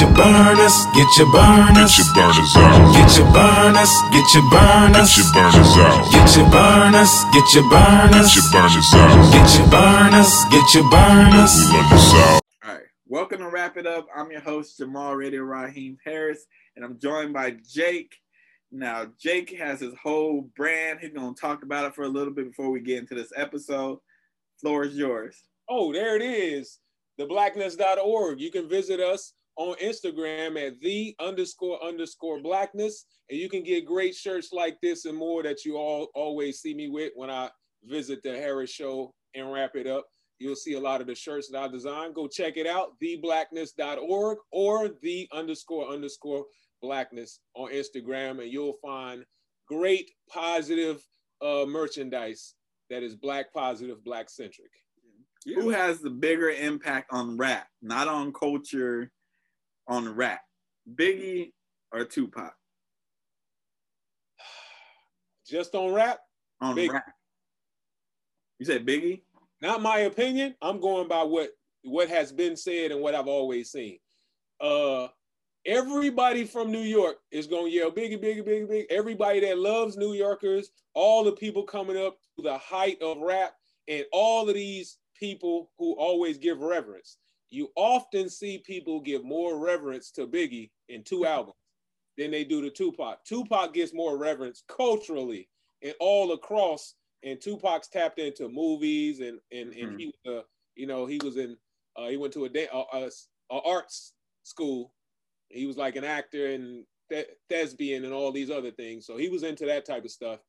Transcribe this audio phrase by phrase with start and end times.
[0.00, 2.94] your burners, get your burners, Get your burners out.
[2.96, 6.12] get your burners, get your burners, Get your burners out.
[6.12, 9.32] get your burners, get your burners, Get your burners out.
[9.32, 11.54] get your burners, get your burners.
[11.68, 12.40] We run this out.
[12.64, 12.82] All right.
[13.06, 14.06] Welcome to Wrap It Up.
[14.16, 16.46] I'm your host, Jamal Radio Raheem Harris,
[16.76, 18.14] and I'm joined by Jake.
[18.72, 21.00] Now, Jake has his whole brand.
[21.00, 23.32] He's going to talk about it for a little bit before we get into this
[23.36, 23.98] episode.
[24.60, 25.36] Floor is yours.
[25.68, 26.78] Oh, there it is.
[27.18, 28.40] Theblackness.org.
[28.40, 33.04] You can visit us on Instagram at the underscore underscore blackness.
[33.28, 36.72] And you can get great shirts like this and more that you all always see
[36.72, 37.50] me with when I
[37.84, 40.06] visit the Harris Show and wrap it up.
[40.38, 42.14] You'll see a lot of the shirts that I design.
[42.14, 46.46] Go check it out, theblackness.org or the underscore underscore
[46.80, 49.26] blackness on Instagram, and you'll find
[49.68, 51.06] great positive
[51.42, 52.54] uh, merchandise
[52.88, 54.70] that is black positive, black centric.
[55.44, 59.10] Who has the bigger impact on rap, not on culture,
[59.90, 60.40] on rap?
[60.94, 61.52] Biggie
[61.92, 62.54] or Tupac?
[65.46, 66.20] Just on rap,
[66.60, 67.04] On Big- rap.
[68.58, 69.22] You said Biggie?
[69.60, 70.54] not my opinion.
[70.62, 71.50] I'm going by what
[71.82, 73.98] what has been said and what I've always seen.
[74.60, 75.08] Uh,
[75.66, 78.86] everybody from New York is going to yell biggie, biggie, biggie, biggie.
[78.90, 83.54] Everybody that loves New Yorkers, all the people coming up to the height of rap,
[83.88, 87.16] and all of these people who always give reverence.
[87.50, 91.56] You often see people give more reverence to Biggie in two albums
[92.16, 93.24] than they do to Tupac.
[93.24, 95.48] Tupac gets more reverence culturally
[95.82, 100.42] and all across and Tupac's tapped into movies and and, and he was uh,
[100.74, 101.56] you know he was in
[101.96, 103.10] uh, he went to a, day, a, a,
[103.50, 104.92] a arts school.
[105.48, 109.06] He was like an actor and th- thespian and all these other things.
[109.06, 110.40] So he was into that type of stuff.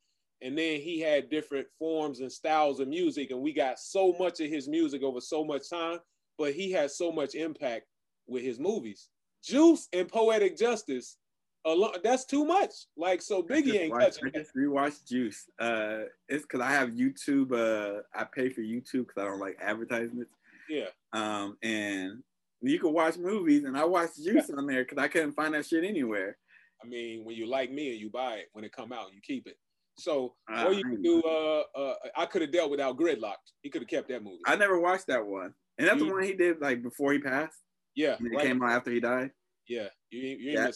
[0.43, 4.39] And then he had different forms and styles of music, and we got so much
[4.39, 5.99] of his music over so much time.
[6.37, 7.85] But he has so much impact
[8.27, 9.09] with his movies.
[9.43, 11.17] Juice and Poetic Justice,
[11.65, 12.71] alone, that's too much.
[12.97, 14.31] Like so, Biggie ain't watched- touching.
[14.35, 15.49] I just rewatched Juice.
[15.59, 17.51] Uh, it's because I have YouTube.
[17.51, 20.31] Uh, I pay for YouTube because I don't like advertisements.
[20.69, 20.87] Yeah.
[21.13, 22.23] Um, and
[22.61, 25.65] you can watch movies, and I watched Juice on there because I couldn't find that
[25.65, 26.37] shit anywhere.
[26.83, 29.19] I mean, when you like me and you buy it, when it come out, you
[29.21, 29.57] keep it.
[29.97, 31.21] So Ah, or you can do.
[31.21, 33.35] Uh, uh, I could have dealt without Gridlock.
[33.61, 34.39] He could have kept that movie.
[34.47, 37.57] I never watched that one, and that's the one he did like before he passed.
[37.95, 38.45] yeah, And it right.
[38.45, 39.31] came out after he died.
[39.67, 40.71] Yeah, you, you Yeah.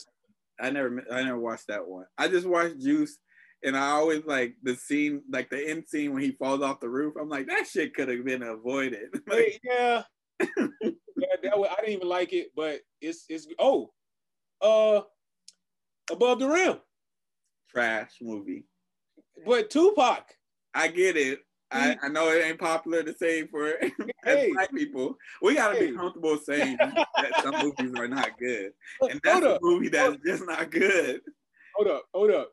[0.59, 2.05] I never, I never watched that one.
[2.17, 3.17] I just watched Juice,
[3.63, 6.87] and I always like the scene, like the end scene when he falls off the
[6.89, 7.15] roof.
[7.19, 9.09] I'm like, that shit could have been avoided.
[9.29, 10.03] Hey, yeah,
[10.39, 11.35] yeah.
[11.43, 13.47] That was, I didn't even like it, but it's it's.
[13.59, 13.91] Oh,
[14.61, 15.01] uh,
[16.11, 16.77] above the rim.
[17.69, 18.65] Trash movie.
[19.45, 20.23] But Tupac.
[20.73, 21.39] I get it.
[21.71, 23.73] I, I know it ain't popular to say for
[24.23, 24.51] Hey.
[24.53, 25.17] black people.
[25.41, 25.91] We gotta Hey.
[25.91, 26.77] be comfortable saying
[27.17, 28.71] that some movies are not good,
[29.01, 31.21] and that's hold a up, movie that's just not good.
[31.75, 32.51] hold up, hold up.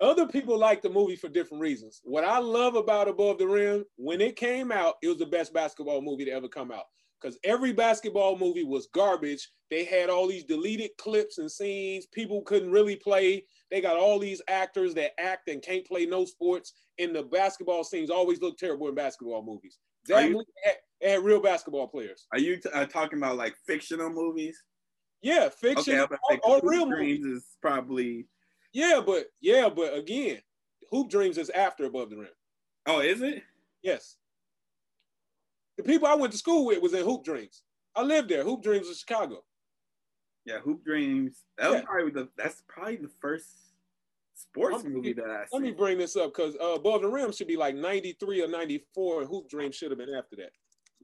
[0.00, 2.00] Other people like the movie for different reasons.
[2.02, 5.52] What I love about Above the Rim, when it came out, it was the best
[5.54, 6.86] basketball movie to ever come out.
[7.20, 9.48] Because every basketball movie was garbage.
[9.70, 12.06] They had all these deleted clips and scenes.
[12.06, 13.46] People couldn't really play.
[13.72, 16.74] They got all these actors that act and can't play no sports.
[16.98, 19.78] And the basketball scenes always look terrible in basketball movies.
[20.08, 22.26] That you- movie had, had real basketball players.
[22.32, 24.62] Are you t- uh, talking about like fictional movies?
[25.22, 27.18] Yeah, fiction Okay, I'm about to say, or, or real Hoop movies.
[27.20, 28.26] Dreams is probably.
[28.74, 30.40] Yeah, but yeah, but again,
[30.90, 32.28] Hoop Dreams is after Above the Rim.
[32.84, 33.42] Oh, is it?
[33.82, 34.16] Yes.
[35.78, 37.62] The people I went to school with was in Hoop Dreams.
[37.96, 38.44] I lived there.
[38.44, 39.44] Hoop Dreams was Chicago.
[40.44, 41.44] Yeah, Hoop Dreams.
[41.58, 41.84] That was Yeah.
[41.86, 42.28] probably the.
[42.36, 43.46] That's probably the first
[44.34, 47.30] sports me- movie that I Let me bring this up because uh, Above the Rim
[47.32, 50.50] should be like 93 or 94, and Hoop Dreams should have been after that.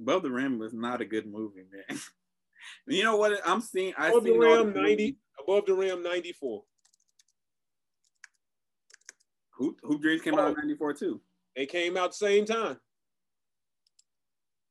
[0.01, 1.99] Above the Rim was not a good movie, man.
[2.89, 3.41] you know what?
[3.47, 3.95] I'm seeing.
[3.97, 5.17] I Above the seen all Rim, the 90.
[5.41, 6.65] Above the Rim, 94.
[9.53, 10.61] Hoop, Hoop Dreams came out in Oh.
[10.63, 11.21] '94 too.
[11.57, 12.79] They came out the same time.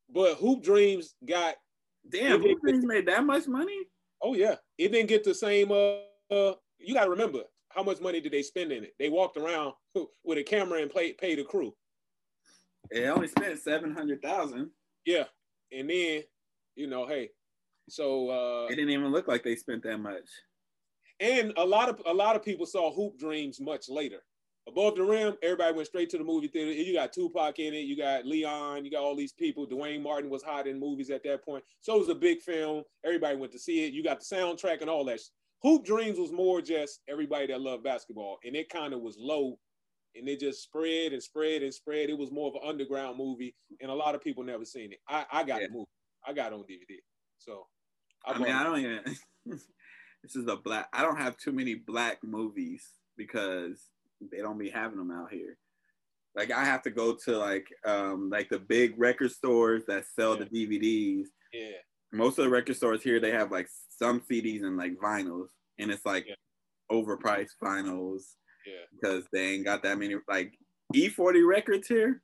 [0.09, 1.55] But Hoop Dreams got,
[2.09, 3.77] Damn, Hoop Dreams made that much money.
[4.21, 5.71] Oh yeah, it didn't get the same.
[5.71, 5.97] Uh,
[6.31, 8.93] uh, you got to remember, how much money did they spend in it?
[8.99, 9.73] They walked around
[10.23, 11.73] with a camera and play, paid a crew.
[12.91, 14.71] It only spent seven hundred thousand.
[15.05, 15.25] Yeah.
[15.71, 16.23] And then,
[16.75, 17.29] you know, hey,
[17.89, 20.27] so uh It didn't even look like they spent that much.
[21.19, 24.21] and a lot of a lot of people saw Hoop Dreams much later.
[24.67, 26.71] Above the Rim, everybody went straight to the movie theater.
[26.71, 29.65] You got Tupac in it, you got Leon, you got all these people.
[29.65, 31.63] Duane Martin was hot in movies at that point.
[31.81, 32.83] So it was a big film.
[33.05, 33.93] Everybody went to see it.
[33.93, 35.19] You got the soundtrack and all that.
[35.63, 39.57] Hoop Dreams was more just everybody that loved basketball, and it kind of was low,
[40.15, 42.09] and it just spread and spread and spread.
[42.09, 44.99] It was more of an underground movie, and a lot of people never seen it.
[45.07, 45.67] I, I got Yeah.
[45.67, 45.89] the movie.
[46.27, 46.97] I got on DVD.
[47.37, 47.67] So
[48.25, 48.51] I bought mean.
[48.51, 48.99] I don't even.
[50.23, 50.89] this is a black.
[50.91, 52.85] I don't have too many black movies
[53.15, 53.81] because
[54.31, 55.57] they don't be having them out here.
[56.35, 60.37] Like I have to go to like um like the big record stores that sell
[60.37, 60.45] Yeah.
[60.51, 61.27] the DVDs.
[61.53, 61.71] Yeah.
[62.13, 65.47] Most of the record stores here they have like some CDs and like vinyls,
[65.79, 66.35] and it's like Yeah.
[66.91, 68.35] overpriced vinyls
[68.65, 68.85] Yeah.
[68.93, 70.15] because they ain't got that many.
[70.27, 70.53] Like
[70.95, 72.21] E40 records here,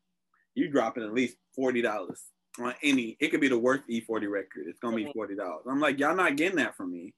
[0.55, 2.23] you dropping at least forty dollars
[2.59, 3.17] on any.
[3.19, 4.67] It could be the worst E40 record.
[4.67, 5.65] It's gonna be forty dollars.
[5.67, 7.13] I'm like, y'all not getting that from me.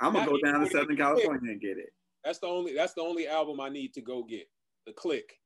[0.00, 1.92] I'm gonna go down to Southern California and get it.
[2.26, 4.48] That's the only that's the only album I need to go get.
[4.84, 5.38] The Click.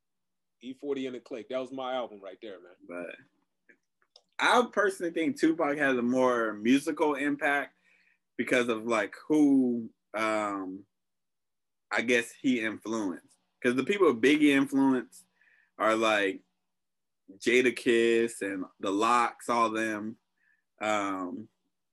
[0.64, 1.50] E40 and the Click.
[1.50, 2.72] That was my album right there, man.
[2.88, 3.16] But
[4.38, 7.74] I personally think Tupac has a more musical impact
[8.38, 10.80] because of like who um
[11.92, 13.26] I guess he influenced.
[13.60, 15.26] Because the people Biggie influenced
[15.78, 16.40] are like
[17.40, 20.16] Jadakiss and the Lox, all them,
[20.80, 21.46] um,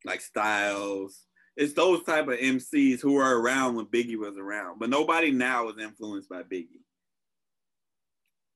[0.06, 1.27] like Styles.
[1.58, 5.70] It's those type of MCs who were around when Biggie was around, but nobody now
[5.70, 6.84] is influenced by Biggie.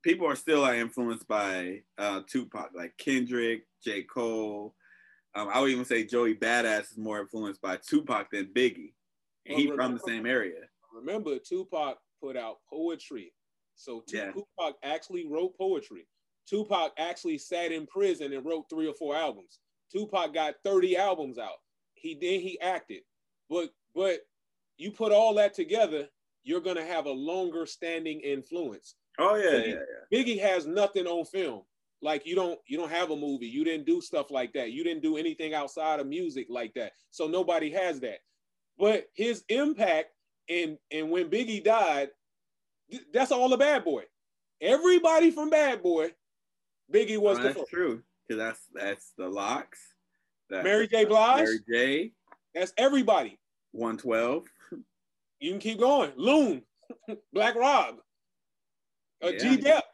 [0.04, 4.04] People are still like, influenced by uh, Tupac, like Kendrick, J.
[4.04, 4.76] Cole.
[5.34, 8.94] Um, I would even say Joey Badass is more influenced by Tupac than Biggie,
[9.48, 10.62] and Well, he from the same area.
[10.94, 13.34] Remember, Tupac put out poetry.
[13.76, 14.32] So Tu- Yeah.
[14.32, 16.08] Tupac actually wrote poetry.
[16.48, 19.60] Tupac actually sat in prison and wrote three or four albums.
[19.92, 21.58] Tupac got 30 albums out.
[22.02, 23.02] He then he acted.
[23.50, 24.20] But but
[24.78, 26.08] you put all that together,
[26.44, 28.96] you're gonna have a longer standing influence.
[29.20, 29.74] Oh yeah, Biggie- yeah,
[30.12, 30.24] yeah.
[30.24, 31.62] Biggie has nothing on film.
[32.02, 33.46] Like you don't you don't have a movie.
[33.48, 34.72] You didn't do stuff like that.
[34.72, 36.94] You didn't do anything outside of music like that.
[37.12, 38.20] So nobody has that.
[38.80, 40.10] But his impact
[40.50, 42.10] and and when Biggie died,
[42.90, 44.04] th- that's all the Bad Boy.
[44.60, 46.12] Everybody from Bad Boy,
[46.92, 47.70] Biggie was Oh, the that's first.
[47.70, 48.02] true.
[48.28, 49.78] Cause that's that's the Lox.
[50.52, 51.06] That's Mary J.
[51.06, 52.12] Blige, Mary J.
[52.54, 53.40] that's everybody.
[53.72, 54.46] 112.
[55.40, 56.12] You can keep going.
[56.18, 56.62] Loon,
[57.34, 57.96] Black Rob,
[59.24, 59.40] uh, Yeah.
[59.40, 59.86] G Dep,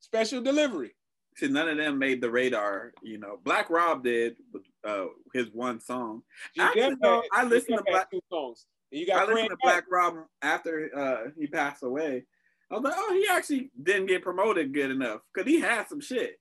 [0.00, 0.94] Special Delivery.
[1.36, 2.92] See, none of them made the radar.
[3.02, 6.22] You know, Black Rob did with uh, his one song.
[6.58, 8.66] Actually, had- I listened to Black- two songs.
[8.90, 12.24] You I got listened Fred to Black Rob after uh, he passed away.
[12.70, 16.00] I was like, oh, he actually didn't get promoted good enough because he had some
[16.00, 16.38] shit.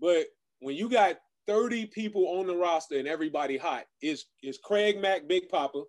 [0.00, 0.26] But
[0.60, 1.18] when you got
[1.52, 5.82] 30 people on the roster and everybody hot, is is Craig Mack Big Papa.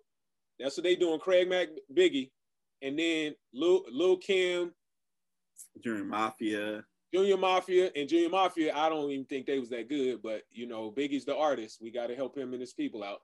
[0.58, 2.30] That's what they doing, Craig Mack Biggie.
[2.82, 4.72] And then Lil, Lil Kim,
[5.82, 6.84] During Mafia,
[7.14, 10.66] Junior Mafia, and Junior Mafia, I don't even think they was that good, but you
[10.66, 11.78] know, Biggie's the artist.
[11.80, 13.20] We got to help him and his people out.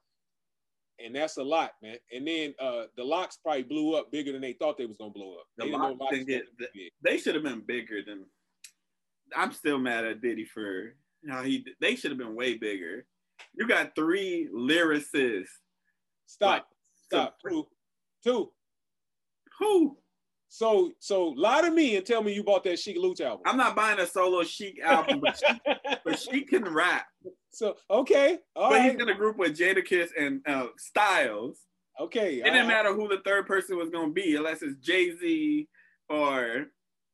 [1.04, 1.96] And that's a lot, man.
[2.12, 5.10] And then uh the Lox probably blew up bigger than they thought they was gonna
[5.10, 5.46] blow up.
[5.56, 6.92] The They didn't know Lox Lox didn't was get gonna be big.
[7.02, 8.24] they should have been bigger than.
[9.36, 10.94] I'm still mad at Diddy for
[11.28, 11.64] how he.
[11.80, 13.04] They should have been way bigger.
[13.54, 15.48] You got three lyricists.
[16.26, 16.68] Stop,
[17.06, 17.36] stop.
[17.46, 17.66] Two,
[18.24, 18.50] two.
[19.58, 19.96] Who?
[20.48, 23.42] So so lie to me and tell me you bought that Sheek Louch album.
[23.46, 25.60] I'm not buying a solo Sheek album, but she,
[26.04, 27.06] but she can rap.
[27.52, 31.58] so okay, all but right, he's in a group with Jadakiss and uh, Styles.
[32.00, 32.36] okay.
[32.40, 35.68] It didn't I- matter who the third person was gonna be, unless it's Jay Z
[36.08, 36.66] or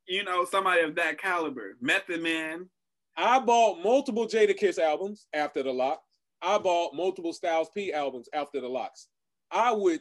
[0.09, 1.77] you know somebody of that caliber.
[1.81, 2.71] Method Man.
[3.17, 6.03] I bought multiple Jadakiss albums after the lock.
[6.43, 9.09] I bought multiple Styles P albums after the Lox.
[9.51, 10.01] I would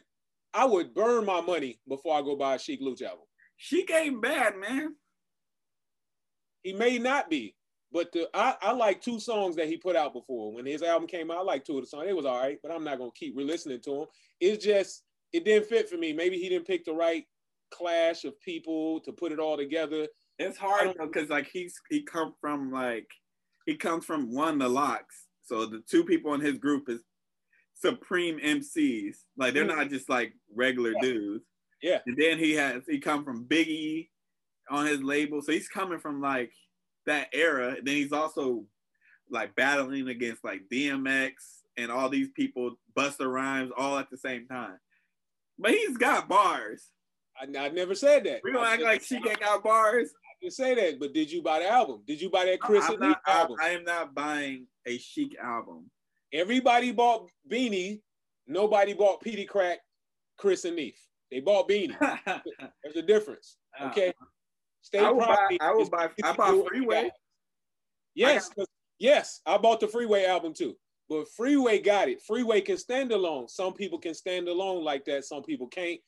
[0.54, 3.24] I would burn my money before I go buy a Sheek Louch album.
[3.56, 4.94] She ain't bad, man.
[6.62, 7.54] He may not be,
[7.92, 10.52] but the, I, I like two songs that he put out before.
[10.52, 12.06] When his album came out, I like two of the songs.
[12.08, 14.06] It was all right, but I'm not gonna keep re-listening to him.
[14.40, 16.12] It's just it didn't fit for me.
[16.12, 17.24] Maybe he didn't pick the right
[17.70, 20.06] clash of people to put it all together.
[20.38, 23.08] It's hard though, cause like he's he come from like
[23.64, 25.26] he comes from one the Lox.
[25.42, 27.00] So the two people in his group is
[27.74, 29.16] supreme MCs.
[29.36, 29.76] Like they're mm.
[29.76, 31.00] not just like regular Yeah.
[31.02, 31.44] dudes.
[31.82, 31.98] Yeah.
[32.06, 34.08] And then he has he come from Biggie
[34.70, 35.42] on his label.
[35.42, 36.52] So he's coming from like
[37.06, 37.76] that era.
[37.82, 38.64] Then he's also
[39.30, 41.32] like battling against like DMX
[41.76, 44.78] and all these people, Busta Rhymes, all at the same time.
[45.58, 46.90] But he's got bars.
[47.38, 48.40] I, I never said that.
[48.42, 50.10] We don't act like she got bars.
[50.36, 52.02] I didn't say that, but did you buy the album?
[52.06, 53.56] Did you buy that Chris I'm and not, Lee I, album?
[53.60, 55.90] I am not buying a Sheek album.
[56.32, 58.00] Everybody bought Beanie.
[58.46, 59.76] Nobody bought Peedi Crakk,
[60.36, 60.94] Chris and Neef.
[61.30, 61.96] They bought Beanie.
[62.82, 63.56] There's a difference.
[63.80, 64.12] Uh, okay.
[64.82, 65.56] State I would buy.
[65.60, 66.10] I would is buy.
[66.22, 67.10] I bought Freeway.
[68.14, 70.76] Yes, 'cause- yes, I bought the Freeway album too.
[71.08, 72.20] But Freeway got it.
[72.22, 73.48] Freeway can stand alone.
[73.48, 75.24] Some people can stand alone like that.
[75.24, 76.00] Some people can't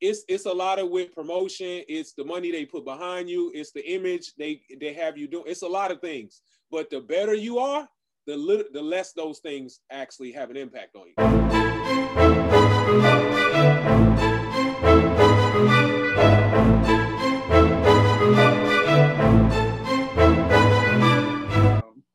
[0.00, 1.82] it's it's a lot of with promotion.
[1.88, 3.50] It's the money they put behind you.
[3.54, 5.44] It's the image they they have you doing.
[5.46, 6.42] It's a lot of things.
[6.70, 7.88] But the better you are,
[8.26, 11.14] the lit- the less those things actually have an impact on you.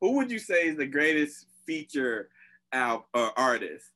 [0.00, 2.28] who would you say is the greatest feature
[2.72, 3.86] out uh, artist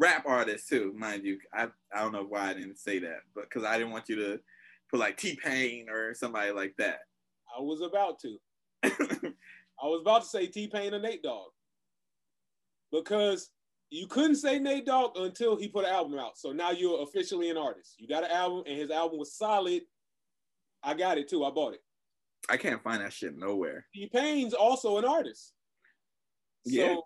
[0.00, 1.38] rap artist too, mind you.
[1.54, 4.16] I I don't know why I didn't say that, but because I didn't want you
[4.16, 4.40] to
[4.90, 7.00] put like T Pain or somebody like that.
[7.56, 8.38] I was about to.
[9.82, 11.50] I was about to say T Pain and Nate Dogg
[12.90, 13.50] because
[13.90, 16.38] you couldn't say Nate Dogg until he put an album out.
[16.38, 17.96] So now you're officially an artist.
[17.98, 19.82] You got an album, and his album was solid.
[20.82, 21.44] I got it too.
[21.44, 21.82] I bought it.
[22.48, 23.86] I can't find that shit nowhere.
[23.94, 25.52] T Pain's also an artist.
[26.64, 26.94] Yeah.
[26.94, 27.02] So,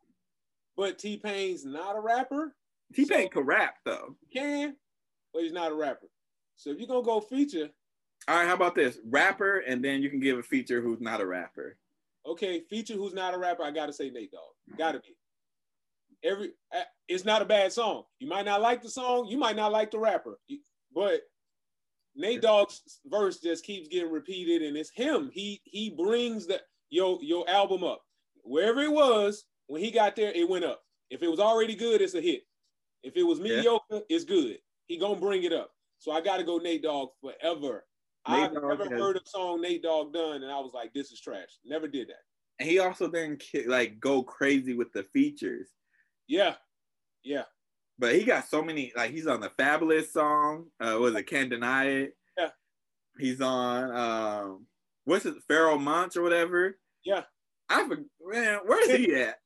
[0.77, 2.55] but T Pain's not a rapper.
[2.95, 4.17] T Pain could rap though.
[4.21, 4.77] He can,
[5.33, 6.07] but he's not a rapper.
[6.57, 7.69] So if you're gonna go feature,
[8.29, 8.99] All right, how about this?
[9.05, 11.77] Rapper, and then you can give a feature who's not a rapper.
[12.27, 14.79] okay, feature who's not a rapper, I gotta say Nate Dogg.
[14.79, 15.17] Gotta be.
[16.23, 18.05] Every uh, it's not a bad song.
[18.19, 20.39] You might not like the song, you might not like the rapper,
[20.95, 21.21] but
[22.17, 25.31] Nate Dogg's verse just keeps getting repeated, and it's him.
[25.33, 26.61] He he brings the
[26.91, 28.03] your your album up.
[28.43, 30.83] Wherever it was, when he got there, it went up.
[31.11, 32.43] If it was already good, it's a hit.
[33.05, 33.57] If it was Yeah.
[33.57, 34.59] mediocre, it's good.
[34.87, 35.73] He gonna bring it up.
[35.99, 37.87] So I gotta go Nate Dogg forever.
[38.29, 40.93] Nate I've Dogg never has- heard a song Nate Dogg done, and I was like,
[40.95, 41.59] this is trash.
[41.65, 42.23] Never did that.
[42.59, 45.71] And he also didn't like go crazy with the features.
[46.27, 46.57] Yeah,
[47.23, 47.45] yeah,
[47.99, 50.71] But he got so many, like he's on the Fabolous song.
[50.81, 52.17] Uh was it Can't Deny It?
[52.39, 52.51] Yeah.
[53.19, 54.67] He's on um
[55.05, 56.79] what's it, Pharoahe Monch or whatever.
[57.05, 57.25] yeah.
[57.69, 59.39] I forget man, where's he at?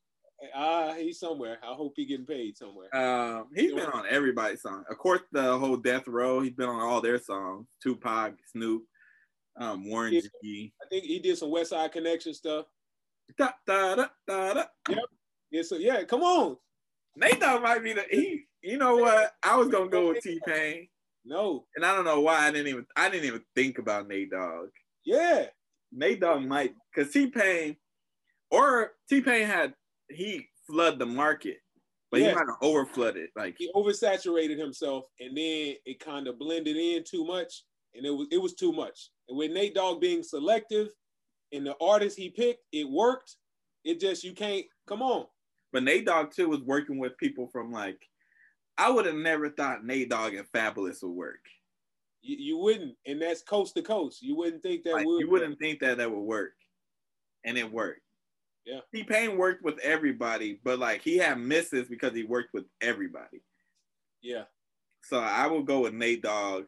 [0.55, 1.59] Ah, he's somewhere.
[1.63, 2.95] I hope he getting paid somewhere.
[2.95, 4.85] Um, he's been on everybody's song.
[4.89, 6.41] Of course, the whole Death Row.
[6.41, 7.67] He's been on all their songs.
[7.83, 8.85] Tupac, Snoop,
[9.59, 10.21] um, Warren Yeah.
[10.43, 10.73] G.
[10.81, 12.67] I think he did some Westside Connection stuff.
[13.37, 14.65] Da, da, da, da, da.
[15.51, 16.57] Yeah, so yeah, come on.
[17.17, 18.45] Nate Dogg might be the he.
[18.63, 19.33] You know what?
[19.43, 20.89] I was gonna go with T Pain,
[21.25, 24.31] No, and I don't know why I didn't even I didn't even think about Nate
[24.31, 24.69] Dogg.
[25.05, 25.47] yeah,
[25.93, 27.77] Nate Dogg might because T Pain
[28.51, 29.75] or T Pain had
[30.11, 31.59] he flood the market,
[32.11, 32.35] but he Yes.
[32.35, 33.31] might have over flooded.
[33.37, 38.11] Like he oversaturated himself, and then it kind of blended in too much, and it
[38.11, 39.11] was it was too much.
[39.29, 40.89] And with Nate Dogg being selective,
[41.53, 43.37] and the artists he picked, it worked.
[43.85, 45.27] It just you can't come on.
[45.73, 48.01] But Nate Dogg too was working with people from like,
[48.79, 51.41] I would have never thought Nate Dogg and Fabolous would work.
[52.23, 54.23] You, you wouldn't, and that's coast to coast.
[54.23, 55.21] You wouldn't think that Like, would.
[55.21, 56.55] you wouldn't think that that would work,
[57.45, 58.01] and it worked.
[58.69, 58.81] Yeah.
[58.95, 63.41] T Pain worked with everybody, but like he had misses because he worked with everybody.
[64.21, 64.45] Yeah,
[65.05, 66.65] So I will go with Nate Dogg.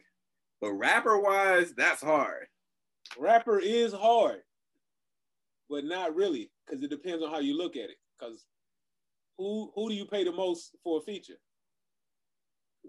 [0.62, 2.46] But rapper wise, that's hard.
[3.18, 4.42] rapper is hard,
[5.68, 7.96] but not really, because it depends on how you look at it.
[8.18, 8.44] Because
[9.36, 11.38] who who do you pay the most for a feature?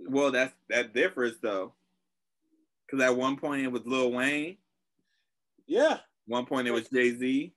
[0.07, 1.73] Well, that's that differs though.
[2.89, 4.57] Cause at one point it was Lil Wayne,
[5.67, 7.53] Yeah, one point it was Jay Z.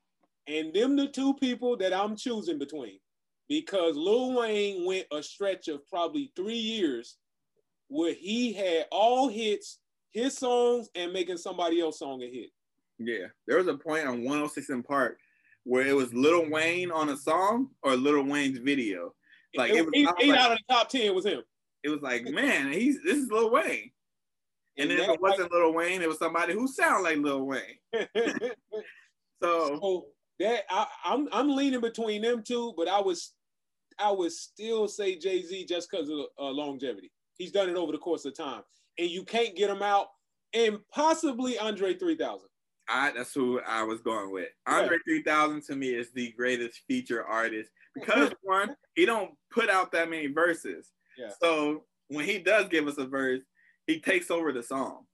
[0.46, 2.98] and them the two people that I'm choosing between,
[3.48, 7.16] because Lil Wayne went a stretch of probably three years
[7.88, 9.78] where he had all hits,
[10.12, 12.50] his songs, and making somebody else song a hit.
[12.98, 15.18] Yeah, there was a point on 106 & Park
[15.64, 19.14] where it was Lil Wayne on a song or Lil Wayne's video.
[19.56, 21.42] Like it was, eight, eight like, out of the top ten was him.
[21.82, 23.90] it was like, man, he's this is Lil Wayne.
[24.76, 27.78] And then if it wasn't Lil Wayne, it was somebody who sounded like Lil Wayne.
[29.42, 30.06] So so
[30.40, 33.32] that I, I'm I'm leaning between them two, but I was
[33.98, 37.10] I would still say Jay Z just because of uh, longevity.
[37.36, 38.62] He's done it over the course of time,
[38.98, 40.08] and you can't get him out.
[40.52, 42.48] And possibly Andre 3000.
[42.88, 44.48] I that's who I was going with.
[44.66, 49.92] Andre 3000 to me is the greatest feature artist because one, he don't put out
[49.92, 50.90] that many verses.
[51.18, 51.30] Yeah.
[51.40, 53.40] So when he does give us a verse,
[53.86, 55.06] he takes over the song.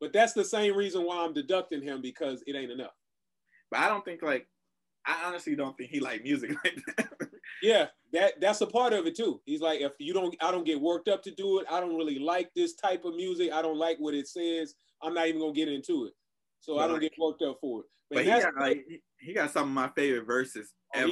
[0.00, 2.92] But that's the same reason why I'm deducting him because it ain't enough.
[3.70, 4.46] But I don't think like
[5.06, 7.08] I honestly don't think he like music like that.
[7.62, 9.40] Yeah, that that's a part of it too.
[9.44, 11.66] He's like, if you don't, I don't get worked up to do it.
[11.70, 13.52] I don't really like this type of music.
[13.52, 14.74] I don't like what it says.
[15.02, 16.12] I'm not even gonna get into it.
[16.60, 17.86] So I don't get worked up for it.
[18.10, 21.10] but he that's- got like he, he got some of my favorite verses Oh, ever.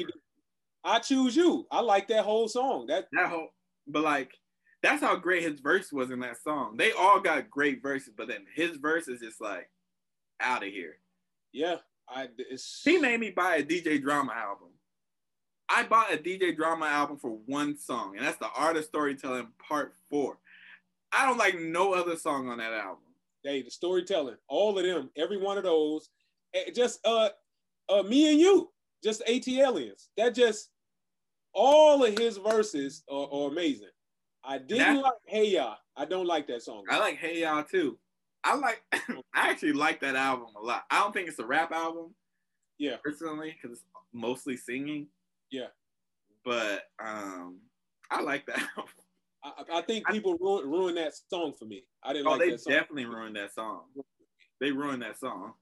[0.84, 1.66] I choose you.
[1.70, 2.86] I like that whole song.
[2.88, 3.48] That that whole
[3.86, 4.32] but like
[4.82, 6.76] that's how great his verse was in that song.
[6.76, 9.68] They all got great verses, but then his verse is just like
[10.40, 10.96] out of here.
[11.52, 11.76] yeah,
[12.08, 14.68] I it's He made me buy a DJ Drama album.
[15.68, 19.48] I bought a DJ Drama album for one song, and that's the Art of Storytelling
[19.58, 20.38] Part Four.
[21.12, 23.04] I don't like no other song on that album.
[23.44, 26.08] hey, the storytelling, all of them, every one of those,
[26.54, 27.30] eh, just uh,
[27.88, 28.70] uh, me and you,
[29.02, 30.08] just ATLiens.
[30.16, 30.70] That just
[31.52, 33.88] all of his verses are, are amazing.
[34.44, 35.74] I didn't like Hey Ya.
[35.96, 36.84] I don't like that song.
[36.90, 37.98] I like Hey Y'all too.
[38.44, 38.82] I like.
[38.92, 40.84] I actually like that album a lot.
[40.90, 42.14] I don't think it's a rap album
[42.78, 45.06] Yeah, personally because it's mostly singing.
[45.50, 45.68] Yeah.
[46.44, 47.60] But um,
[48.10, 48.62] I like that.
[49.44, 51.84] I, I think people ruin, ruined that song for me.
[52.02, 52.72] I didn't oh, like they that song.
[52.72, 53.82] definitely ruined that song.
[54.60, 55.54] They ruined that song.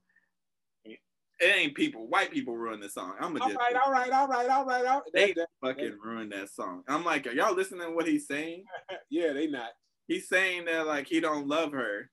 [1.41, 2.07] It ain't people.
[2.07, 3.15] White people ruined the song.
[3.19, 5.03] I'm gonna all right, all right, all right, all right, all right.
[5.11, 6.83] They fucking ruined that song.
[6.87, 8.63] I'm like, are y'all listening to what he's saying?
[9.09, 9.71] yeah, they not.
[10.07, 12.11] He's saying that like he don't love her.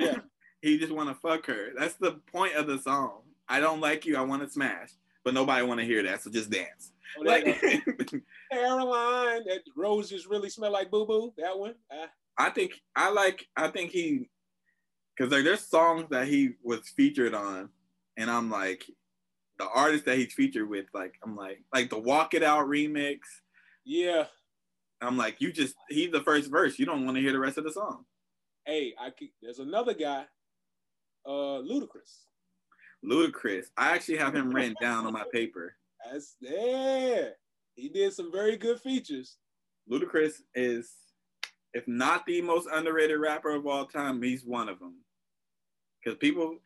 [0.00, 0.18] Yeah,
[0.62, 1.68] He just want to fuck her.
[1.78, 3.22] That's the point of the song.
[3.48, 4.16] I don't like you.
[4.16, 4.90] I want to smash,
[5.24, 6.22] but nobody want to hear that.
[6.22, 6.92] So just dance.
[7.18, 8.16] Oh, Like, uh,
[8.52, 11.32] Caroline, that roses really smell like boo boo.
[11.38, 11.74] That one.
[11.92, 13.46] Ah, I think I like.
[13.56, 14.28] I think he,
[15.16, 17.68] because like there's songs that he was featured on,
[18.16, 18.84] and I'm like,
[19.58, 23.18] the artist that he's featured with, like I'm like, like the Walk It Out remix.
[23.84, 24.24] yeah.
[25.02, 26.78] I'm like, you just he's the first verse.
[26.78, 28.04] You don't want to hear the rest of the song.
[28.70, 30.26] Hey, I could, there's another guy,
[31.26, 32.20] uh, Ludacris.
[33.04, 33.64] Ludacris.
[33.76, 35.74] I actually have him written down on my paper.
[36.12, 37.30] That's yeah.
[37.74, 39.38] He did some very good features.
[39.90, 40.92] Ludacris is,
[41.74, 44.98] if not the most underrated rapper of all time, he's one of them.
[46.04, 46.56] Because people,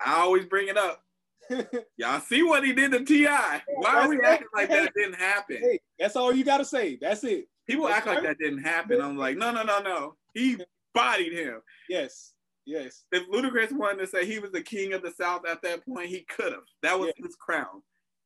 [0.00, 1.04] I always bring it up.
[1.98, 3.60] Y'all see what he did to T.I.?
[3.74, 5.58] Why are we acting like that didn't happen?
[5.60, 6.96] hey, that's all you gotta say.
[6.98, 7.46] That's it.
[7.66, 9.02] People act like that didn't happen.
[9.02, 10.16] I'm like, no, no, no, no.
[10.32, 10.56] He
[10.96, 11.60] bodied him.
[11.88, 12.32] Yes,
[12.64, 13.04] yes.
[13.12, 16.08] If Ludacris wanted to say he was the king of the South at that point,
[16.08, 16.64] he could have.
[16.82, 17.24] That was Yeah.
[17.26, 17.82] his crown.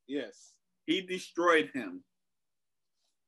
[0.07, 0.53] Yes.
[0.87, 2.03] He destroyed him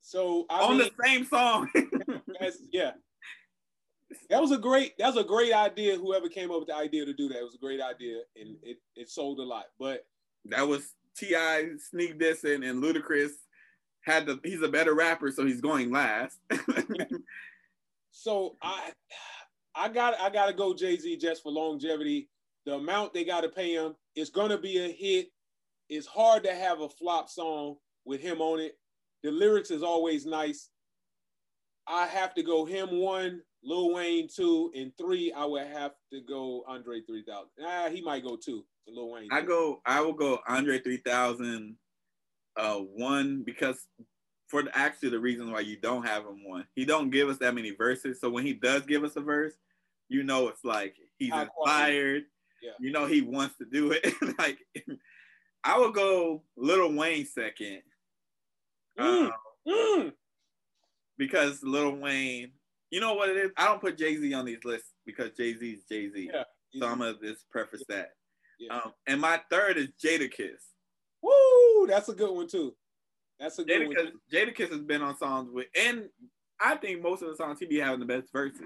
[0.00, 1.68] So I on mean, the same song.
[2.72, 2.92] yeah,
[4.30, 4.96] that was a great.
[4.98, 5.96] That was a great idea.
[5.96, 8.56] Whoever came up with the idea to do that it was a great idea, and
[8.62, 9.66] it it sold a lot.
[9.78, 10.04] But
[10.46, 11.68] that was T.I.
[11.90, 13.30] sneak dissing, and Ludacris
[14.00, 14.40] had the.
[14.42, 16.38] He's a better rapper, so he's going last.
[18.12, 18.92] so I
[19.74, 22.28] I got I got to go Jay Z just for longevity.
[22.66, 25.28] The amount they got to pay him is gonna be a hit.
[25.88, 28.78] It's hard to have a flop song with him on it.
[29.22, 30.68] The lyrics is always nice.
[31.88, 35.32] I have to go him one, Lil Wayne two, and three.
[35.32, 37.50] I would have to go Andre three thousand.
[37.64, 38.64] Ah, he might go two.
[38.86, 39.28] Lil Wayne.
[39.32, 39.80] I go.
[39.86, 41.76] I will go Andre three thousand.
[42.54, 43.86] Uh, one because
[44.52, 47.38] for the, actually the reason why you don't have him one, he don't give us
[47.38, 48.20] that many verses.
[48.20, 49.54] So when he does give us a verse,
[50.10, 52.24] you know it's like he's inspired.
[52.62, 52.72] Yeah.
[52.78, 54.04] You know he wants to do it.
[54.38, 54.58] like
[55.64, 57.80] I would go Little Wayne second.
[59.00, 59.24] Mm.
[59.26, 59.32] Um,
[59.66, 60.12] Mm.
[61.16, 62.50] because Little Wayne,
[62.90, 63.52] you know what it is?
[63.56, 66.30] I don't put Jay Z on these lists because Jay Z is Jay Z.
[66.30, 66.42] Yeah.
[66.78, 68.10] So I'm gonna just preface that.
[68.58, 68.74] Yeah.
[68.76, 70.60] Um, and my third is Jadakiss.
[71.22, 71.86] Woo!
[71.86, 72.74] That's a good one too.
[73.42, 73.96] That's a good one.
[73.96, 76.08] Jadakiss, Jadakiss has been on songs with, and
[76.60, 78.62] I think most of the songs he be having the best verses.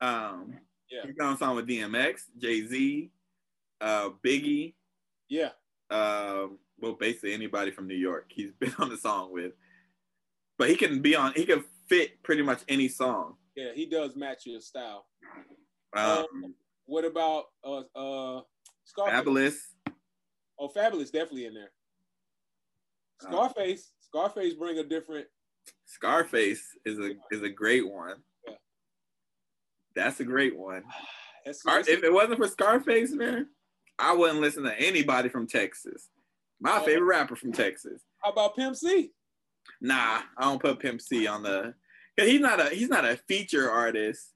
[0.00, 0.58] Um,
[0.90, 1.02] Yeah.
[1.06, 3.10] he's been on song with DMX, Jay Z,
[3.80, 4.74] uh, Biggie,
[5.28, 5.52] Yeah.
[5.90, 8.32] um, well, basically anybody from New York.
[8.34, 9.52] He's been on the song with,
[10.56, 11.32] but he can be on.
[11.34, 13.36] He can fit pretty much any song.
[13.54, 15.06] Yeah, he does match your style.
[15.94, 16.54] Um,
[16.86, 18.42] What about uh uh
[18.84, 19.24] Scarface?
[19.24, 19.58] Fabolous.
[20.58, 21.70] Oh, Fabolous definitely in there.
[23.24, 25.26] Uh, Scarface, Scarface bring a different.
[25.86, 28.16] Scarface is a is a great one.
[28.46, 28.54] Yeah.
[29.94, 30.84] That's a great one.
[31.44, 33.46] That's, Scar- that's- if it wasn't for Scarface, man,
[33.98, 36.08] I wouldn't listen to anybody from Texas.
[36.60, 36.84] My Oh.
[36.84, 38.02] favorite rapper from Texas.
[38.22, 39.12] how about Pimp C?
[39.80, 41.74] Nah, I don't put Pimp C on the.
[42.18, 44.34] Cause he's not a he's not a feature artist.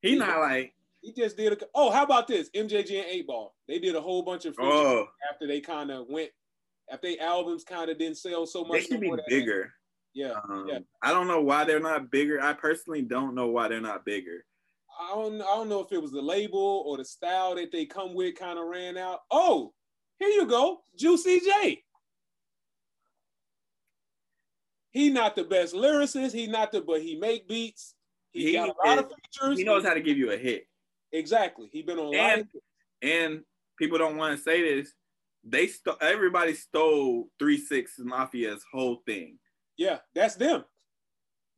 [0.00, 1.56] He's not like He just did a.
[1.74, 2.48] Oh, how about this?
[2.50, 3.54] MJG and Eight Ball.
[3.68, 6.30] They did a whole bunch of features oh after they kind of went.
[6.90, 9.72] After they albums kind of didn't sell so much, they should be more, that- bigger.
[10.14, 10.78] Yeah, Um, yeah.
[11.02, 12.40] I don't know why they're not bigger.
[12.42, 14.46] I personally don't know why they're not bigger.
[14.98, 15.42] I don't.
[15.42, 18.34] I don't know if it was the label or the style that they come with
[18.36, 19.20] kind of ran out.
[19.30, 19.74] Oh,
[20.18, 21.82] here you go, Juicy J.
[24.90, 26.32] He not the best lyricist.
[26.32, 27.94] He not the, but he make beats.
[28.32, 29.58] He, He got a lot of features.
[29.58, 30.66] He knows how to give you a hit.
[31.12, 31.68] exactly.
[31.70, 32.46] He been on a lot And of
[33.02, 33.40] and
[33.78, 34.92] people don't want to say this.
[35.48, 39.38] They st- everybody stole Three Six Mafia's whole thing.
[39.76, 39.98] yeah.
[40.14, 40.64] That's them.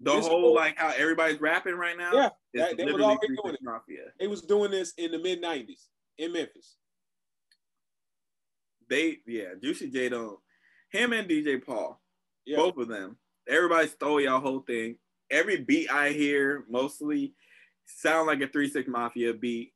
[0.00, 2.12] The This whole whole- like how everybody's rapping right now.
[2.12, 4.12] Yeah, that- they was literally already doing 6 Mafia.
[4.20, 6.76] They was doing this in the mid '90s in Memphis.
[8.88, 10.38] They yeah, Juicy J don't.
[10.90, 12.00] Him and DJ Paul,
[12.46, 13.18] Yeah, both of them.
[13.48, 14.98] Everybody stole y'all whole thing.
[15.30, 17.34] Every beat I hear mostly
[17.86, 19.74] sound like a Three Six Mafia beat.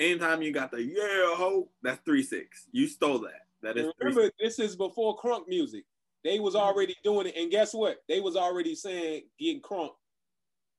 [0.00, 2.68] Anytime you got the yeah ho, that's Three Six.
[2.72, 3.46] You stole that.
[3.62, 5.84] That is remember, this is before crunk music.
[6.24, 6.66] They was Mm-hmm.
[6.66, 7.98] already doing it, and guess what?
[8.08, 9.90] They was already saying getting crunk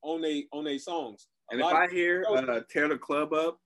[0.02, 1.28] on they on their songs.
[1.52, 3.60] A And if I hear uh, tear the club up,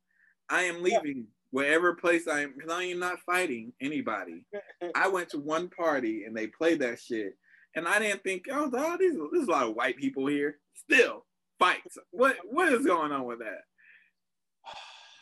[0.50, 4.46] I am leaving wherever place I am, because I am not fighting anybody.
[4.96, 7.38] I went to one party and they played that shit,
[7.76, 10.58] and I didn't think, oh, oh these, there's a lot of white people here.
[10.74, 11.24] Still
[11.60, 11.98] fights.
[12.12, 13.62] What what is going on with that?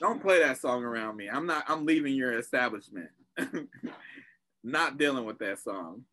[0.04, 1.30] Don't play that song around me.
[1.30, 1.64] I'm not.
[1.70, 3.08] I'm leaving your establishment.
[4.64, 6.04] not dealing with that song.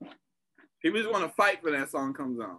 [0.80, 2.58] People just want to fight for that song comes on.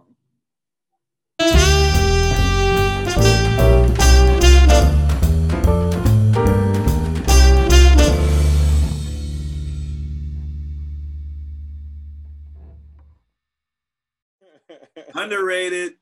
[15.14, 15.94] Underrated.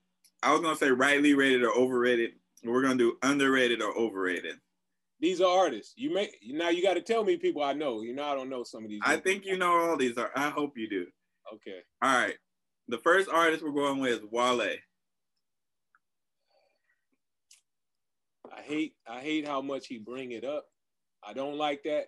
[0.42, 2.32] I was gonna say rightly rated or overrated.
[2.64, 4.56] We're gonna do underrated or overrated.
[5.20, 5.92] These are artists.
[5.96, 8.00] You may now you got to tell me people I know.
[8.00, 9.00] You know I don't know some of these.
[9.04, 10.30] I think you know all these are.
[10.34, 11.06] I hope you do.
[11.54, 11.80] Okay.
[12.02, 12.36] All right.
[12.88, 14.76] The first artist we're going with is Wale.
[18.52, 20.66] I hate I hate how much he bring it up.
[21.22, 22.06] I don't like that.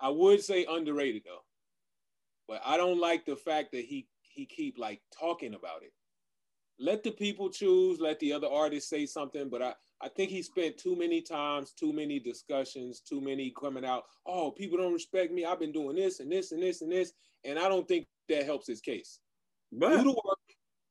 [0.00, 1.44] I would say underrated though.
[2.48, 5.92] But I don't like the fact that he he keep like talking about it.
[6.78, 10.42] Let the people choose, let the other artists say something, but I I think he
[10.42, 14.04] spent too many times, too many discussions, too many coming out.
[14.26, 15.44] Oh, people don't respect me.
[15.44, 17.12] I've been doing this and this and this and this,
[17.44, 19.18] and I don't think that helps his case.
[19.72, 20.38] But do the work.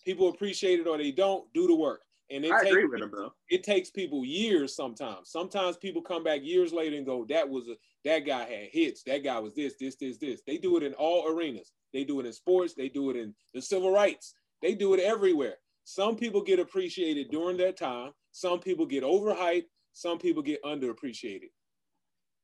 [0.06, 1.46] People appreciate it or they don't.
[1.54, 2.02] Do the work.
[2.30, 3.12] And it I takes, agree with him
[3.50, 5.30] it takes people years sometimes.
[5.30, 9.04] Sometimes people come back years later and go, that was a that guy had hits.
[9.04, 10.42] That guy was this, this, this, this.
[10.46, 11.72] They do it in all arenas.
[11.94, 15.00] They do it in sports, they do it in the civil rights, they do it
[15.00, 15.56] everywhere.
[15.84, 21.50] Some people get appreciated during that time, some people get overhyped, some people get underappreciated.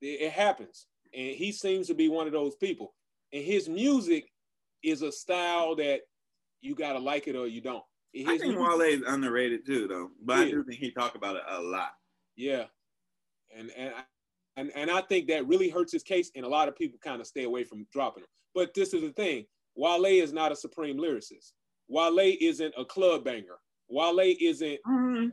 [0.02, 0.88] It, it happens.
[1.14, 2.96] And he seems to be one of those people.
[3.32, 4.26] And his music
[4.82, 6.02] is a style that
[6.62, 7.84] you gotta like it or you don't.
[8.12, 10.10] His I think music- Wale is underrated too, though.
[10.24, 11.92] But I do think he talk about it a lot.
[12.36, 12.66] Yeah,
[13.56, 14.04] and and I-
[14.56, 17.22] and and I think that really hurts his case, and a lot of people kind
[17.22, 18.30] of stay away from dropping him.
[18.56, 21.52] But this is the thing: Wale is not a supreme lyricist.
[21.88, 23.60] Wale isn't a club banger.
[23.90, 25.30] Wale isn't mm-hmm.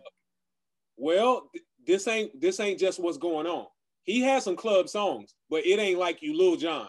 [1.00, 1.48] Well.
[1.52, 3.66] th- This ain't this ain't just what's going on.
[4.04, 6.88] He has some club songs, but it ain't like you, Lil Jon.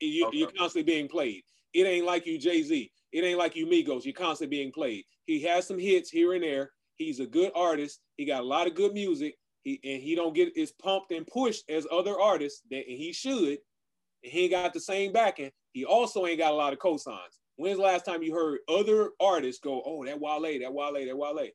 [0.00, 0.38] You, Okay.
[0.38, 1.42] You're constantly being played.
[1.74, 2.90] It ain't like you, Jay Z.
[3.12, 4.04] It ain't like you, Migos.
[4.04, 5.04] You're constantly being played.
[5.26, 6.72] He has some hits here and there.
[6.96, 8.00] He's a good artist.
[8.16, 9.36] He got a lot of good music.
[9.62, 13.58] He and he don't get as pumped and pushed as other artists that he should.
[14.22, 15.50] And he ain't got the same backing.
[15.72, 17.36] He also ain't got a lot of cosigns.
[17.56, 21.16] When's the last time you heard other artists go, "Oh, that Wale, that Wale, that
[21.16, 21.48] Wale"?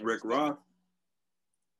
[0.00, 0.56] Rick Ross.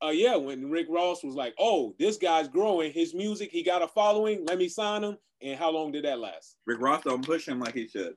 [0.04, 2.92] Uh, yeah, when Rick Ross was like, "Oh, this guy's growing.
[2.92, 4.44] His music, he got a following.
[4.46, 6.56] Let me sign him." And how long did that last?
[6.66, 8.14] Rick Ross don't push him like he should.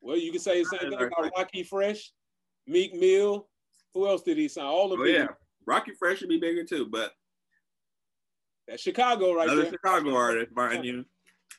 [0.00, 2.12] Well, you can say the same thing about Rockie Fresh,
[2.66, 3.48] Meek Mill.
[3.94, 4.64] Who else did he sign?
[4.64, 5.28] All the Oh yeah,
[5.66, 7.12] Rockie Fresh should be bigger too, but
[8.66, 9.72] That's Chicago right another there.
[9.72, 11.04] Chicago artist, mind you.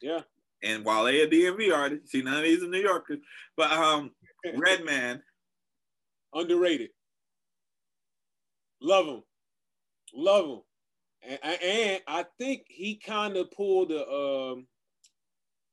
[0.02, 0.22] Yeah.
[0.64, 2.10] And Wale a DMV artist.
[2.10, 3.20] See, none of these are New Yorkers.
[3.58, 4.12] But um,
[4.56, 5.22] Redman,
[6.34, 6.90] Underrated.
[8.82, 9.24] Love him.
[10.14, 10.62] Love him.
[11.44, 14.68] And, and I think he kind of pulled a um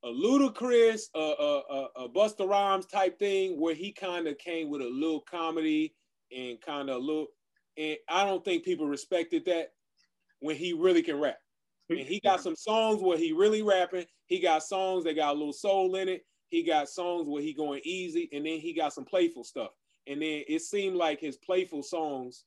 [0.05, 4.81] a Ludacris, a uh, a Busta Rhymes type thing where he kind of came with
[4.81, 5.95] a little comedy
[6.37, 7.27] and kind of a little,
[7.77, 9.73] and I don't think people respected that
[10.41, 11.39] when he really can rap.
[11.91, 14.05] And he got some songs where he really rapping.
[14.27, 16.23] He got songs that got a little soul in it.
[16.51, 19.71] He got songs where he going easy, and then he got some playful stuff.
[20.09, 22.45] And then it seemed like his playful songs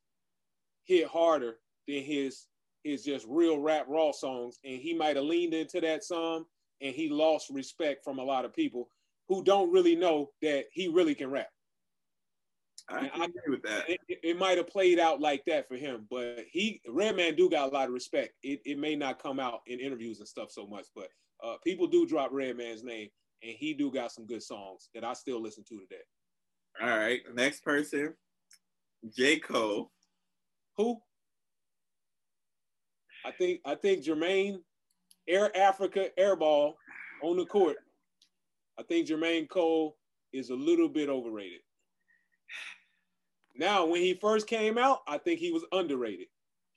[0.83, 2.47] hit harder than his
[2.83, 4.57] his just real rap raw songs.
[4.63, 6.45] And he might have leaned into that some,
[6.81, 8.89] and he lost respect from a lot of people
[9.27, 11.49] who don't really know that he really can rap.
[12.89, 13.87] I agree with that.
[13.89, 17.49] It, it- it might have played out like that for him, but he Redman do
[17.49, 18.33] got a lot of respect.
[18.43, 21.07] It, it may not come out in interviews and stuff so much, but
[21.43, 23.09] uh, people do drop Redman's name,
[23.43, 26.01] and he do got some good songs that I still listen to today.
[26.79, 28.13] All right, next person,
[29.15, 29.91] J Cole.
[30.77, 30.97] Who?
[33.25, 34.59] I think I think Jermaine,
[35.27, 36.73] Air Africa Airball
[37.23, 37.77] on the court.
[38.79, 39.97] I think Jermaine Cole
[40.33, 41.59] is a little bit overrated.
[43.55, 46.27] Now, when he first came out, I think he was underrated,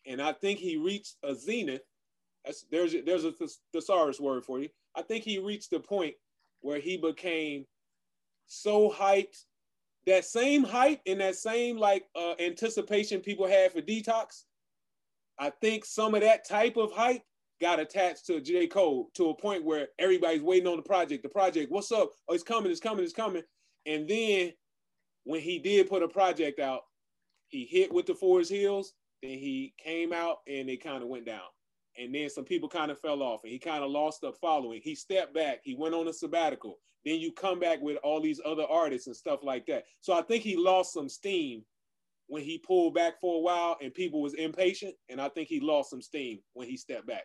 [0.07, 1.83] and I think he reached a zenith.
[2.45, 3.33] That's, there's there's a
[3.73, 4.69] thesaurus word for you.
[4.95, 6.15] I think he reached the point
[6.61, 7.65] where he became
[8.47, 9.45] so hyped
[10.07, 14.45] that same hype and that same like uh, anticipation people had for detox
[15.39, 17.23] i think some of that type of hype
[17.61, 18.67] got attached to j.
[18.67, 21.23] Cole to a point where everybody's waiting on the project.
[21.23, 22.11] The project what's up?
[22.29, 23.43] Oh it's coming it's coming it's coming.
[23.87, 24.53] And then
[25.25, 26.83] when he did put a project out
[27.49, 31.27] he hit with the forest hills Then he came out and it kind of went
[31.27, 31.41] down.
[31.97, 34.81] And then some people kind of fell off and he kind of lost the following.
[34.83, 35.61] He stepped back.
[35.63, 36.79] He went on a sabbatical.
[37.05, 39.85] Then you come back with all these other artists and stuff like that.
[40.01, 41.63] So I think he lost some steam
[42.27, 44.95] when he pulled back for a while and people was impatient.
[45.09, 47.25] And I think he lost some steam when he stepped back.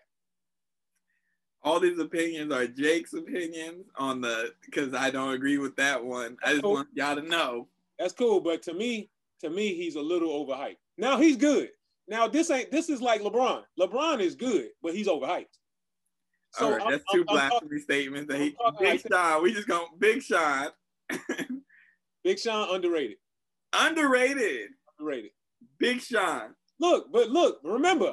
[1.62, 6.38] All these opinions are Jake's opinions on the because I don't agree with that one.
[6.44, 7.68] I just want y'all to know.
[7.98, 8.40] That's cool.
[8.40, 9.10] But to me,
[9.42, 10.78] to me, he's a little overhyped.
[10.98, 11.70] Now he's good.
[12.10, 13.64] Now this ain't this is like LeBron.
[13.80, 15.46] LeBron is good, but he's overhyped.
[16.54, 18.28] So All right, I'm- that's 2 I'm- I'm blasphemy statements.
[18.32, 20.70] That he, Big like Sean, we just going Big Sean,
[22.24, 23.18] Big Sean underrated.
[23.74, 24.70] underrated.
[24.98, 25.32] Underrated.
[25.80, 26.56] Big Sean.
[26.80, 28.12] Look, but look, remember,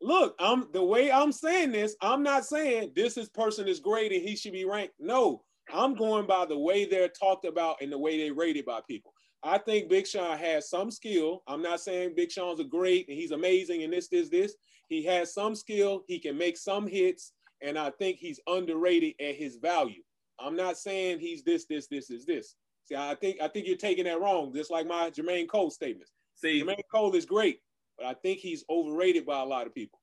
[0.00, 4.12] look, I'm the way I'm saying this, I'm not saying this is person is great
[4.12, 4.94] and he should be ranked.
[4.98, 8.80] No, I'm going by the way they're talked about and the way they rated by
[8.88, 9.12] people.
[9.42, 11.42] I think Big Sean has some skill.
[11.46, 14.54] I'm not saying Big Sean's a great and he's amazing and this, this, this.
[14.88, 16.04] He has some skill.
[16.08, 20.02] He can make some hits, and I think he's underrated at his value.
[20.38, 22.56] I'm not saying he's this, this, this, is this.
[22.84, 26.12] See, I think I think you're taking that wrong, just like my Jermaine Cole statements.
[26.34, 27.60] See, Jermaine Cole is great,
[27.96, 30.00] but I think he's overrated by a lot of people.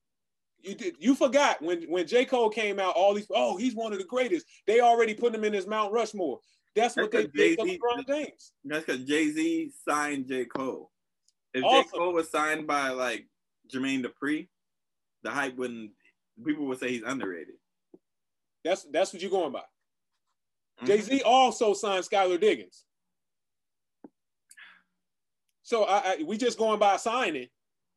[0.62, 2.24] You did you forgot when when J.
[2.24, 4.46] Cole came out, all these, oh, he's one of the greatest.
[4.66, 6.40] They already put him in his Mount Rushmore.
[6.78, 8.54] That's what they That's did Jay-Z LeBron James.
[8.64, 10.46] that's because Jay Z signed J.
[10.46, 10.92] Cole.
[11.54, 13.28] If J Cole was signed by like
[13.74, 14.48] Jermaine Dupri,
[15.24, 15.92] the hype wouldn't,
[16.46, 17.56] people would say he's underrated.
[18.64, 19.64] That's that's what you're going by.
[20.82, 20.88] Mhm.
[20.88, 22.86] Jay Z also signed Skylar Diggins.
[25.64, 27.48] So I, I we just going by signing.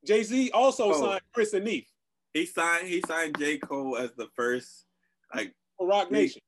[0.06, 1.00] Jay Z also Oh.
[1.00, 1.84] signed Chris and Neef
[2.32, 3.58] He signed, he signed J.
[3.58, 4.86] Cole as the first,
[5.34, 6.40] like, for Roc Nation.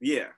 [0.00, 0.28] yeah.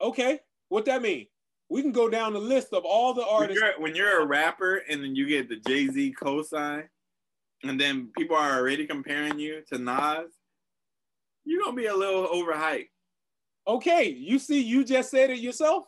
[0.00, 1.26] Okay, what that mean?
[1.68, 3.62] We can go down the list of all the When artists.
[3.62, 6.88] you're, when you're a rapper and then you get the Jay Z cosign,
[7.62, 10.32] and then people are already comparing you to Nas,
[11.44, 12.88] you're gonna be a little overhyped.
[13.68, 15.84] Okay, you see, you just said it yourself.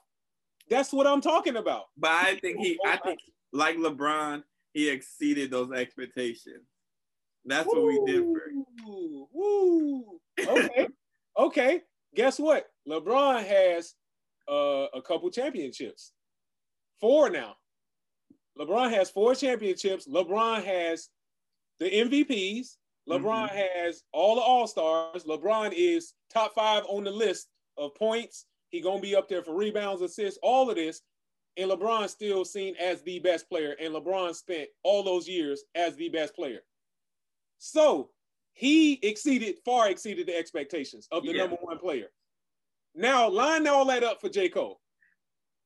[0.68, 1.84] That's what I'm talking about.
[1.96, 3.18] But I think he, I think
[3.52, 6.64] like LeBron, he exceeded those expectations.
[7.44, 8.24] That's what we did
[8.84, 10.20] woo.
[10.46, 10.88] Okay,
[11.36, 11.82] okay.
[12.14, 12.66] Guess what?
[12.86, 13.94] LeBron has
[14.52, 16.12] uh, a couple championships.
[17.00, 17.56] Four now.
[18.58, 20.06] LeBron has four championships.
[20.06, 21.08] LeBron has
[21.80, 22.76] the MVPs.
[23.08, 25.24] LeBron has all the All Stars.
[25.24, 28.46] LeBron is top five on the list of points.
[28.68, 31.00] He gonna be up there for rebounds, assists, all of this.
[31.56, 33.74] And LeBron still seen as the best player.
[33.80, 36.60] And LeBron spent all those years as the best player.
[37.58, 38.10] So
[38.52, 41.42] he exceeded, far exceeded the expectations of the Yeah.
[41.42, 42.12] number one player.
[42.94, 44.48] Now line all that up for J.
[44.48, 44.80] Cole.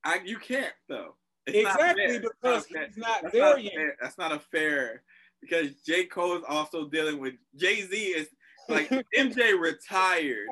[0.04, 1.16] I, you can't though.
[1.46, 3.72] It's exactly because not he's not That's there not yet.
[3.74, 3.96] fair.
[4.00, 5.02] That's not a fair
[5.40, 6.04] because J.
[6.04, 8.28] Cole is also dealing with Jay Z is
[8.68, 10.48] like MJ retired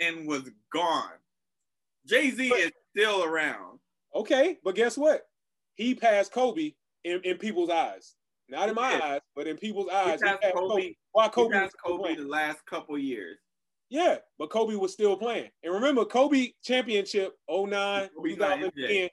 [0.00, 1.12] and was gone.
[2.06, 3.78] Jay Z is still around.
[4.14, 5.22] Okay, but guess what?
[5.74, 6.72] He passed Kobe
[7.04, 8.14] in, in people's eyes.
[8.48, 10.20] Not in my He eyes, but in people's eyes.
[10.20, 10.68] He passed passed Kobe.
[10.68, 10.94] Kobe.
[11.12, 11.54] Why Kobe?
[11.54, 13.38] was passed Kobe the last couple years.
[13.90, 15.50] Yeah, but Kobe was still playing.
[15.64, 19.08] And remember, Kobe championship 09, Kobe's not 2010.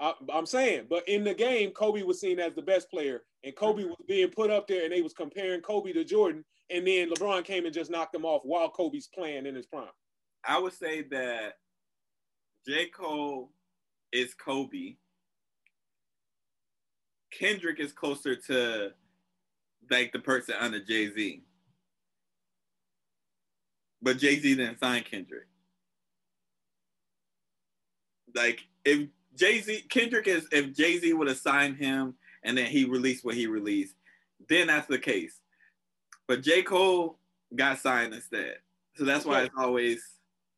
[0.00, 3.54] I, I'm saying, but in the game, Kobe was seen as the best player, and
[3.54, 7.10] Kobe was being put up there, and they was comparing Kobe to Jordan, and then
[7.10, 9.88] LeBron came and just knocked him off while Kobe's playing in his prime.
[10.44, 11.54] I would say that
[12.66, 12.86] J.
[12.86, 13.50] Cole
[14.12, 14.96] is Kobe.
[17.32, 18.92] Kendrick is closer to
[19.90, 21.42] like the person under Jay Z.
[24.00, 25.46] But Jay Z didn't sign Kendrick.
[28.34, 32.66] Like if Jay Z Kendrick is if Jay Z would have signed him and then
[32.66, 33.94] he released what he released,
[34.48, 35.40] then that's the case.
[36.26, 36.62] But J.
[36.62, 37.18] Cole
[37.56, 38.56] got signed instead.
[38.96, 39.46] So that's why Okay.
[39.46, 40.04] it's always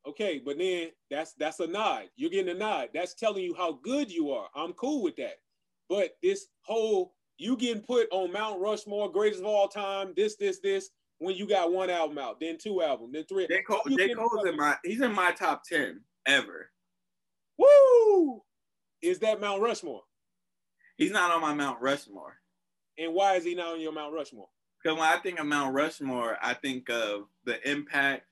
[0.06, 2.04] Okay, but then that's that's a nod.
[2.16, 2.88] You're getting a nod.
[2.94, 4.48] That's telling you how good you are.
[4.54, 5.40] I'm cool with that.
[5.88, 10.58] But this whole you getting put on Mount Rushmore, greatest of all time, this, this,
[10.60, 13.46] this, when you got one album out, then two albums, then three.
[13.46, 13.62] J.
[13.62, 14.14] Cole, J.
[14.14, 16.70] Cole's in my he's in my top ten ever.
[17.58, 18.42] Woo!
[19.02, 20.02] Is that Mount Rushmore?
[20.96, 22.36] He's not on my Mount Rushmore.
[22.98, 24.48] And why is he not on your Mount Rushmore?
[24.82, 28.24] Because when I think of Mount Rushmore, I think of the impact.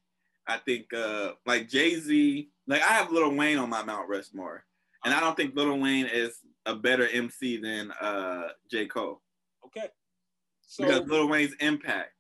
[0.47, 2.49] I think uh like Jay Z.
[2.67, 4.65] Like I have Little Wayne on my Mount Rushmore,
[5.05, 9.21] and I don't think Little Wayne is a better MC than uh J Cole
[9.67, 9.89] Okay.
[10.63, 12.13] So because Little Wayne's impact.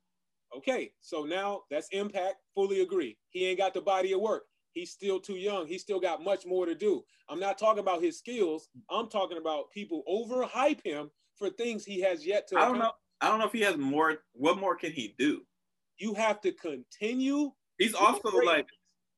[0.56, 2.36] Okay, so now that's impact.
[2.54, 3.16] Fully agree.
[3.30, 4.44] He ain't got the body of work.
[4.72, 5.66] he's still too young.
[5.66, 7.02] He still got much more to do.
[7.28, 8.68] I'm not talking about his skills.
[8.90, 12.58] I'm talking about people overhype him for things he has yet to.
[12.58, 12.92] I don't know.
[13.20, 14.18] I don't know if he has more.
[14.32, 15.42] What more can he do?
[15.98, 17.52] You have to continue.
[17.78, 18.66] He's also like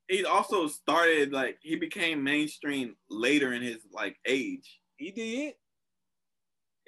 [0.08, 4.80] he also started like he became mainstream later in his like age.
[4.96, 5.54] he did.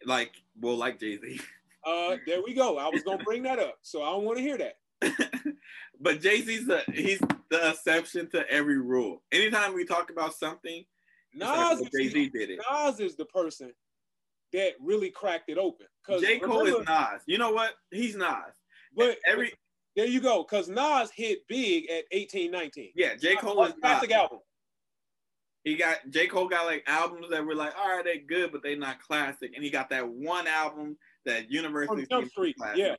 [0.05, 1.41] Like well, like Jay Z.
[1.85, 2.79] Uh, there we go.
[2.79, 4.77] I was gonna bring that up, so I don't want to hear that.
[6.01, 7.19] but Jay Z's the he's
[7.51, 9.23] the exception to every rule.
[9.33, 10.85] Anytime we talk about something,
[11.35, 12.61] Nas, Jay Z did it.
[12.71, 13.73] Nas is the person
[14.53, 15.87] that really cracked it open.
[16.07, 17.23] Cause J Cole remember- is Nas.
[17.27, 17.75] You know what?
[17.91, 18.55] He's Nas.
[18.97, 19.53] but Every
[19.97, 20.45] there you go.
[20.45, 22.91] Cause Nas hit big at 18, 19.
[22.95, 23.81] yeah, J Cole is Nas.
[23.81, 24.39] classic album.
[25.65, 28.63] He got J Cole got like albums that were like, all right, they good, but
[28.63, 29.53] they not classic.
[29.55, 32.79] And he got that one album that universally From Jump Street, classic.
[32.79, 32.95] yeah.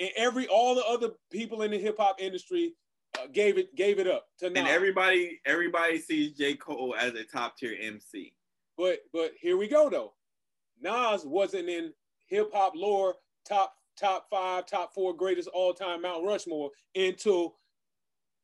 [0.00, 2.74] And every all the other people in the hip hop industry
[3.18, 4.46] uh, gave it gave it up to.
[4.46, 8.32] And everybody everybody sees J Cole as a top tier MC.
[8.76, 10.14] But but here we go though.
[10.80, 11.92] Nas wasn't in
[12.28, 17.56] hip hop lore top top five, top four greatest all time Mount Rushmore until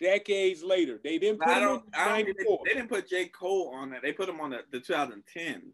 [0.00, 1.00] decades later.
[1.02, 2.58] They didn't put I him don't, I don't they, 94.
[2.66, 4.02] they didn't put J Cole on that.
[4.02, 5.72] They put him on the, the 2010s.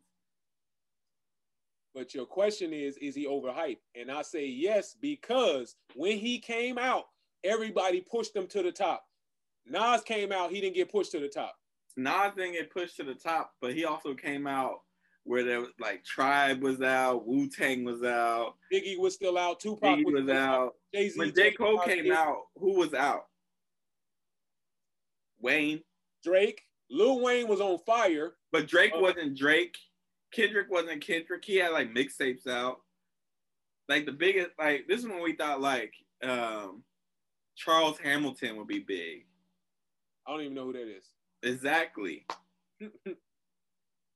[1.94, 3.79] But your question is, is he overhyped?
[3.94, 7.07] And I say yes, because when he came out,
[7.42, 9.05] everybody pushed him to the top.
[9.66, 11.57] Nas came out, he didn't get pushed to the top.
[11.96, 14.81] Nas didn't get pushed to the top, but he also came out
[15.24, 19.61] where there was like Tribe was out, Wu Tang was out, Biggie was still out,
[19.61, 20.74] Tupac Biggie was, was out.
[20.94, 21.53] Jay-Z When J.
[21.53, 23.24] Cole came out, who was out?
[25.40, 25.81] Wayne.
[26.24, 28.35] Drake, Lil Wayne was on fire.
[28.53, 29.00] But Drake Oh.
[29.00, 29.76] wasn't Drake.
[30.32, 31.44] Kendrick wasn't Kendrick.
[31.44, 32.80] He had like mixtapes out.
[33.88, 36.82] Like the biggest, like this is when we thought like um
[37.56, 39.26] Charles Hamilton would be big.
[40.26, 41.04] I don't even know who that is.
[41.42, 42.26] Exactly.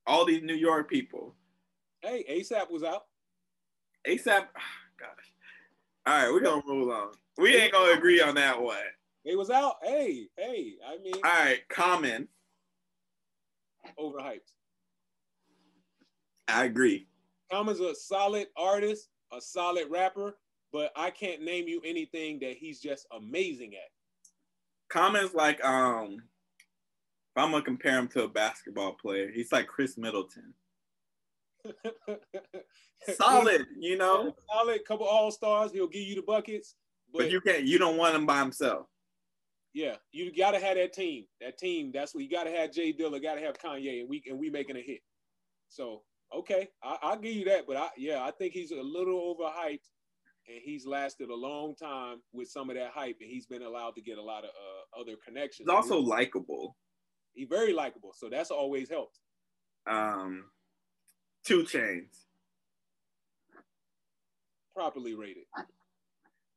[0.06, 1.34] All these New York people.
[2.02, 3.06] Hey, ASAP was out.
[4.06, 4.46] ASAP,
[4.98, 5.32] gosh.
[6.06, 7.12] All right, we're gonna roll on.
[7.38, 8.76] We ain't gonna agree on that one.
[9.24, 9.76] They was out.
[9.82, 12.28] Hey, hey, I mean, All right, Common.
[13.98, 14.52] overhyped.
[16.48, 17.06] I agree.
[17.50, 20.36] Common's a solid artist, a solid rapper,
[20.72, 23.90] but I can't name you anything that he's just amazing at.
[24.88, 26.22] Common's like um.
[27.36, 30.54] If I'm gonna compare him to a basketball player, he's like Khris Middleton.
[33.16, 35.72] Solid, you know, solid, couple all stars.
[35.72, 36.74] He'll give you the buckets,
[37.12, 37.64] but, but you can't.
[37.64, 38.86] You don't want him by himself.
[39.74, 41.24] yeah, you gotta have that team.
[41.40, 41.90] That team.
[41.92, 42.72] That's what you gotta have.
[42.72, 45.00] J Dilla, gotta have Kanye, and we and we making a hit.
[45.68, 46.02] So
[46.38, 47.66] okay, I, I'll give you that.
[47.66, 49.88] But I yeah, I think he's a little overhyped,
[50.48, 53.94] and he's lasted a long time with some of that hype, and he's been allowed
[53.96, 55.68] to get a lot of uh, other connections.
[55.68, 56.76] He's also likable.
[57.34, 59.18] he's very likable, so that's always helped.
[59.86, 60.44] Um,
[61.46, 62.24] 2 Chainz.
[64.74, 65.44] Properly rated.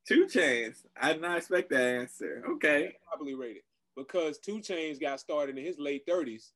[0.08, 0.78] 2 Chainz.
[1.00, 2.44] I did not expect that answer.
[2.52, 2.96] Okay.
[3.08, 3.64] properly rated
[3.96, 6.54] because 2 Chainz got started in his late thirties.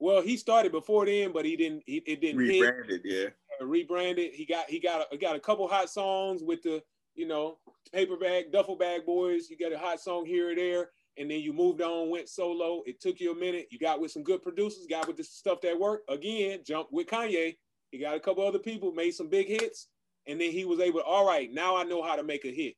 [0.00, 1.82] Well, he started before then, but he didn't.
[1.86, 2.62] He, it didn't hit.
[2.62, 3.26] Rebranded, yeah.
[3.60, 4.32] uh, rebranded.
[4.32, 6.82] He got he got a, got a couple hot songs with the
[7.14, 7.58] you know
[7.92, 9.50] paper bag duffel bag boys.
[9.50, 12.82] You got a hot song here or there, and then you moved on, went solo.
[12.86, 13.68] It took you a minute.
[13.70, 16.10] You got with some good producers, got with the stuff that worked.
[16.10, 17.56] Again, jumped with Kanye.
[17.90, 19.88] He got a couple other people, made some big hits,
[20.26, 21.00] and then he was able.
[21.00, 22.74] All right, now I know how to make a hit.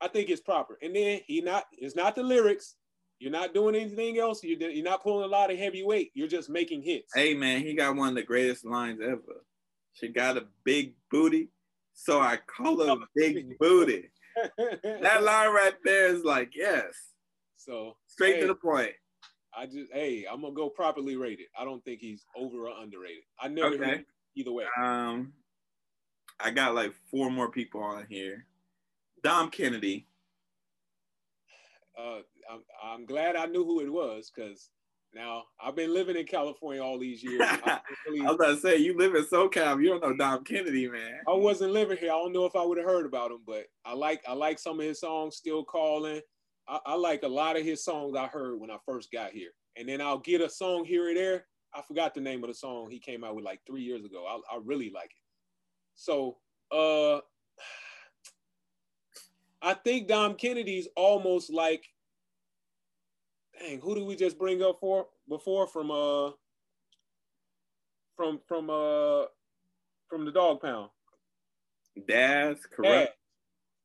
[0.00, 0.76] I think it's proper.
[0.82, 1.66] And then he not.
[1.78, 2.74] It's not the lyrics.
[3.22, 4.42] You're not doing anything else.
[4.42, 6.10] You're, you're not pulling a lot of heavy weight.
[6.12, 7.12] You're just making hits.
[7.14, 9.44] Hey man, he got one of the greatest lines ever.
[9.92, 11.48] She got a big booty,
[11.92, 14.10] so I call her big booty.
[14.82, 17.12] That line right there is like, yes,
[17.56, 18.40] so straight Hey.
[18.40, 18.90] to the point.
[19.56, 21.46] I just hey, I'm gonna go properly rated.
[21.56, 23.22] I don't think he's over or underrated.
[23.38, 23.84] I never Okay.
[23.84, 24.04] heard
[24.34, 24.64] either way.
[24.82, 25.32] Um,
[26.40, 28.46] I got like four more people on here.
[29.22, 30.08] Dom Kennedy.
[31.96, 32.20] Uh,
[32.50, 34.70] I'm, I'm glad I knew who it was because
[35.14, 37.40] now I've been living in California all these years.
[37.42, 40.44] I, really- I was about to say, you live in SoCal, you don't know Dom
[40.44, 41.20] Kennedy, man.
[41.28, 42.10] I wasn't living here.
[42.10, 44.58] I don't know if I would have heard about him, but I like I like
[44.58, 45.36] some of his songs.
[45.36, 46.20] Still calling.
[46.68, 49.50] I, I like a lot of his songs I heard when I first got here,
[49.76, 51.46] and then I'll get a song here or there.
[51.74, 54.24] I forgot the name of the song he came out with like three years ago.
[54.26, 55.16] I, I really like it.
[55.94, 56.36] So
[56.70, 57.16] uh,
[59.62, 61.84] I think Dom Kennedy's almost like,
[63.58, 66.30] dang, who did we just bring up for before from uh
[68.16, 69.24] from from uh
[70.08, 70.90] from the Dogg Pound?
[72.08, 72.66] Daz, Daz.
[72.66, 73.16] correct.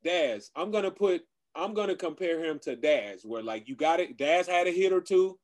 [0.03, 0.51] Daz.
[0.55, 1.21] I'm gonna put
[1.55, 4.17] I'm gonna compare him to Daz, where like you got it.
[4.17, 5.37] Daz had a hit or two.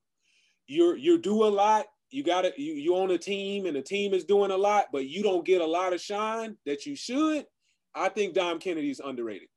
[0.68, 1.86] You're you're do a lot.
[2.12, 2.58] You got it.
[2.58, 5.46] You you on a team, and the team is doing a lot, but you don't
[5.46, 7.46] get a lot of shine that you should.
[7.96, 9.50] I think Dom Kennedy's underrated.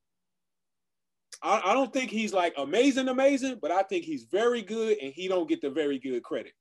[1.43, 5.12] I, I don't think he's like amazing, amazing, but I think he's very good, and
[5.12, 6.53] he don't get the very good credit.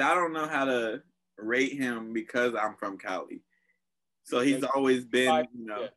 [0.00, 1.02] I don't know how to
[1.36, 3.42] rate him because I'm from Cali.
[4.24, 5.80] So he's always been, you know.
[5.82, 5.88] Yeah.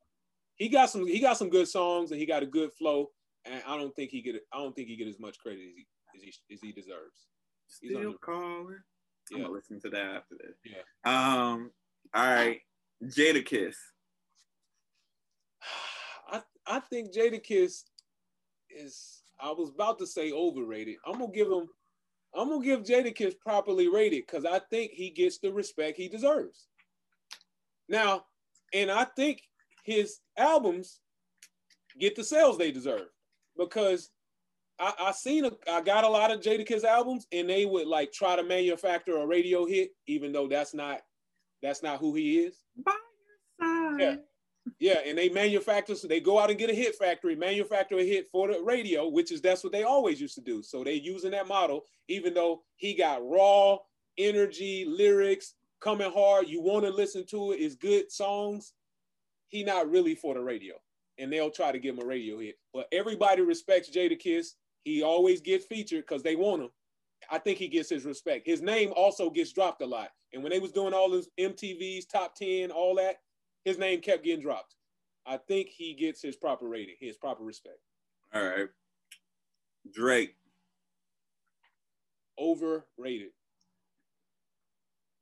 [0.56, 3.12] He got some he got some good songs and he got a good flow.
[3.46, 5.74] And I don't think he get I don't think he get as much credit as
[5.76, 7.28] he as he, as he deserves.
[7.82, 8.78] He's Still under- calling.
[9.32, 9.44] I'm Yeah.
[9.44, 10.58] gonna listen to that after this.
[10.66, 10.82] Yeah.
[11.06, 11.72] Um.
[12.14, 12.60] All right.
[13.04, 13.76] Jadakiss.
[16.32, 17.84] I I think Jadakiss
[18.76, 20.96] is I was about to say overrated.
[21.06, 21.68] I'm gonna give him
[22.36, 26.68] I'm gonna give Jadakiss properly rated because I think he gets the respect he deserves.
[27.88, 28.26] Now,
[28.74, 29.42] and I think
[29.84, 31.00] his albums
[32.00, 33.08] get the sales they deserve
[33.58, 34.10] because
[34.80, 38.12] I, I seen a, I got a lot of Jadakiss albums and they would like
[38.12, 41.02] try to manufacture a radio hit even though that's not
[41.62, 42.58] that's not who he is.
[42.84, 42.94] By
[43.62, 44.02] your side.
[44.02, 44.16] Yeah.
[44.80, 48.04] Yeah, and they manufacture, so they go out and get a hit factory, manufacture a
[48.04, 50.64] hit for the radio, which is that's what they always used to do.
[50.64, 53.78] So they using that model, even though he got raw
[54.18, 56.48] energy, lyrics coming hard.
[56.48, 58.74] You want to listen to it, it's good songs.
[59.50, 60.76] He not really for the radio,
[61.18, 62.56] and they'll try to give him a radio hit.
[62.74, 64.54] But everybody respects Jadakiss.
[64.84, 66.70] He always gets featured because they want him.
[67.30, 68.46] I think he gets his respect.
[68.46, 70.10] His name also gets dropped a lot.
[70.34, 73.18] And when they was doing all those MTV's top 10, all that,
[73.66, 74.76] his name kept getting dropped.
[75.26, 77.80] I think he gets his proper rating, his proper respect.
[78.34, 78.68] All right.
[79.94, 80.36] Drake.
[82.40, 83.30] Overrated.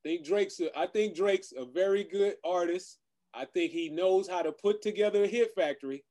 [0.03, 2.97] Think Drake's a, I think Drake's a very good artist.
[3.33, 6.03] I think he knows how to put together a hit factory.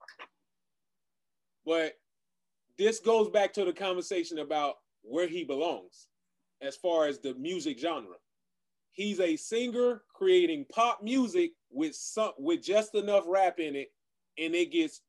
[1.67, 1.95] But
[2.79, 6.07] this goes back to the conversation about where he belongs
[6.63, 8.17] as far as the music genre.
[8.93, 13.89] He's a singer creating pop music with some with just enough rap in it,
[14.39, 15.03] and it gets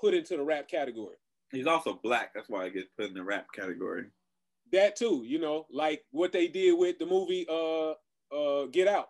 [0.00, 1.16] put into the rap category.
[1.50, 2.34] He's also black.
[2.34, 4.04] That's why he gets put in the rap category.
[4.72, 7.92] that too, you know, like what they did with the movie uh
[8.34, 9.08] uh Get Out.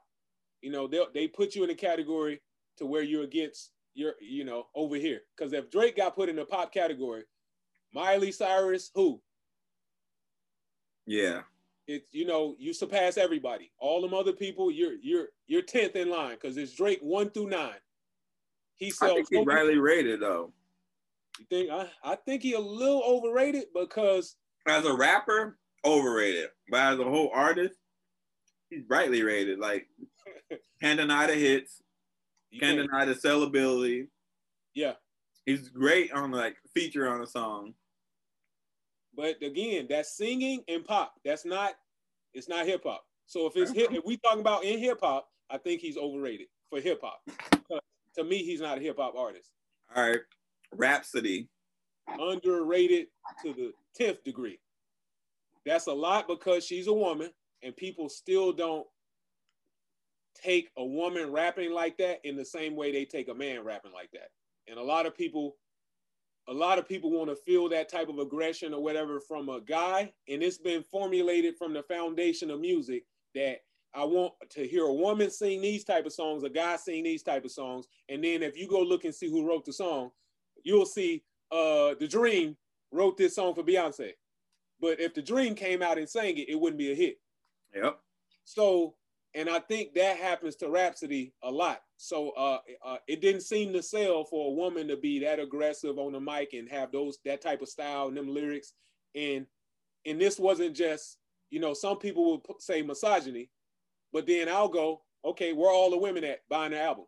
[0.62, 2.40] You know, they they put you in a category
[2.78, 5.22] to where you're against you're you know over here.
[5.36, 7.24] Because if Drake got put in the pop category,
[7.92, 9.20] Miley Cyrus, who
[11.06, 11.42] Yeah.
[11.88, 13.72] It you know you surpass everybody.
[13.78, 17.48] All them other people, you're you're you're tenth in line because it's Drake one through
[17.48, 17.80] nine.
[18.76, 20.52] He I think he's rightly rated though.
[21.40, 24.36] You think I, I think he a little overrated because
[24.66, 26.50] As a rapper, overrated.
[26.70, 27.74] But as a whole artist,
[28.70, 29.58] he's rightly rated.
[29.58, 29.88] Like
[30.80, 31.82] can't deny the hits,
[32.50, 34.08] you can't can't- deny the sellability.
[34.74, 34.92] yeah.
[35.46, 37.72] He's great on like feature on a song.
[39.18, 41.14] But again, that's singing and pop.
[41.24, 41.72] That's not.
[42.34, 43.02] It's not hip hop.
[43.26, 46.46] So if it's hip, if we talking about in hip hop, I think he's overrated
[46.70, 47.20] for hip hop.
[48.14, 49.50] To me, he's not a hip hop artist.
[49.94, 50.20] All right.
[50.72, 51.48] Rapsody.
[52.18, 53.08] Underrated
[53.42, 54.60] to the tenth degree.
[55.66, 57.30] That's a lot because she's a woman,
[57.64, 58.86] and people still don't
[60.40, 63.92] take a woman rapping like that in the same way they take a man rapping
[63.92, 64.28] like that.
[64.68, 65.56] And a lot of people,
[66.48, 69.60] a lot of people want to feel that type of aggression or whatever from a
[69.60, 73.58] guy, and it's been formulated from the foundation of music that
[73.94, 77.22] I want to hear a woman sing these type of songs, a guy sing these
[77.22, 80.10] type of songs, and then if you go look and see who wrote the song,
[80.64, 82.56] you'll see uh the Dream
[82.92, 84.12] wrote this song for Beyonce.
[84.80, 87.18] But if the Dream came out and sang it, it wouldn't be a hit.
[87.74, 87.98] Yep.
[88.44, 88.94] So,
[89.38, 91.80] and I think that happens to Rapsody a lot.
[91.96, 95.96] So, uh, uh, it didn't seem to sell for a woman to be that aggressive
[95.96, 98.72] on the mic and have those that type of style and them lyrics.
[99.14, 99.46] And
[100.04, 101.18] and this wasn't just,
[101.50, 103.48] you know, some people would say misogyny,
[104.12, 107.04] but then I'll go, okay, where are all the women at buying the album?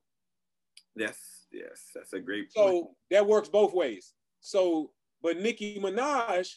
[0.95, 1.18] Yes.
[1.53, 1.89] Yes.
[1.97, 2.68] That's a great point.
[2.68, 4.12] So that works both ways.
[4.41, 6.49] So, but Nicki Minaj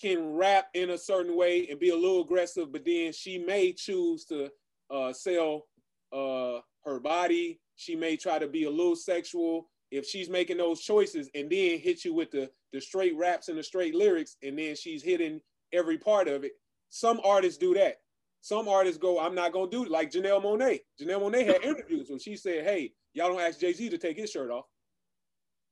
[0.00, 3.72] can rap in a certain way and be a little aggressive, but then she may
[3.72, 4.50] choose to
[4.90, 5.66] uh, sell
[6.12, 7.60] uh, her body.
[7.76, 11.78] She may try to be a little sexual if she's making those choices, and then
[11.78, 15.40] hit you with the the straight raps and the straight lyrics, and then she's hitting
[15.72, 16.52] every part of it.
[16.90, 18.00] Some artists do that.
[18.40, 20.80] Some artists go, I'm not gonna do it, like Janelle Monáe.
[21.00, 24.30] Janelle Monáe had interviews when she said, Hey, y'all don't ask Jay-Z to take his
[24.30, 24.66] shirt off.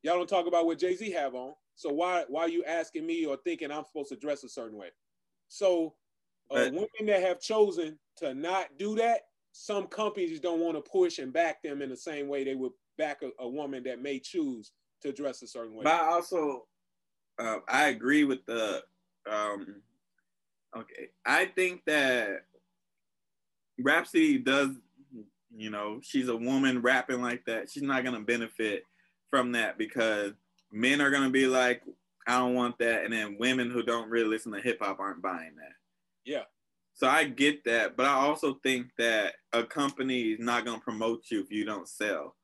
[0.02, 1.52] Y'all don't talk about what Jay-Z have on.
[1.74, 4.78] So why why are you asking me or thinking I'm supposed to dress a certain
[4.78, 4.88] way?
[5.48, 5.94] So
[6.50, 11.18] uh, women that have chosen to not do that, some companies don't want to push
[11.18, 14.18] and back them in the same way they would back a, a woman that may
[14.18, 15.84] choose to dress a certain way.
[15.84, 16.64] But I also
[17.38, 18.82] uh, I agree with the.
[19.30, 19.82] Um,
[20.76, 22.44] okay, I think that
[23.78, 24.70] Rapsody does.
[25.54, 27.70] You know, she's a woman rapping like that.
[27.70, 28.84] She's not gonna benefit
[29.30, 30.32] from that because
[30.70, 31.82] men are gonna be like,
[32.26, 35.22] I don't want that, and then women who don't really listen to hip hop aren't
[35.22, 35.72] buying that.
[36.24, 36.42] Yeah.
[36.96, 41.24] So I get that, but I also think that a company is not gonna promote
[41.30, 42.34] you if you don't sell.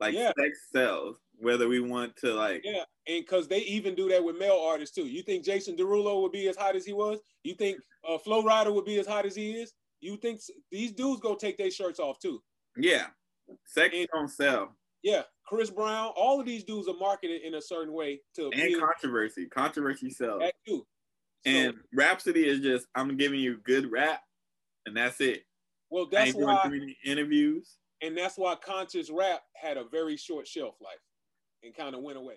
[0.00, 0.32] Like Yeah.
[0.38, 4.36] sex sells, whether we want to like Yeah, and because they even do that with
[4.38, 5.06] male artists too.
[5.06, 7.20] You think Jason Derulo would be as hot as he was?
[7.42, 7.78] You think
[8.08, 9.74] uh, Flo Rida would be as hot as he is?
[10.00, 12.42] You think these dudes go take their shirts off too?
[12.78, 13.08] yeah,
[13.66, 14.74] sex And- don't sell.
[15.02, 16.12] Yeah, Chris Brown.
[16.16, 19.46] All of these dudes are marketed in a certain way to And controversy.
[19.46, 20.40] Controversy sells.
[20.40, 20.86] that too.
[21.46, 24.22] So, And Rapsody is just I'm giving you good rap
[24.86, 25.42] and that's it.
[25.90, 26.70] well, I that's why,
[27.04, 27.76] interviews.
[28.02, 30.98] and that's why conscious rap had a very short shelf life
[31.62, 32.36] and kind of went away.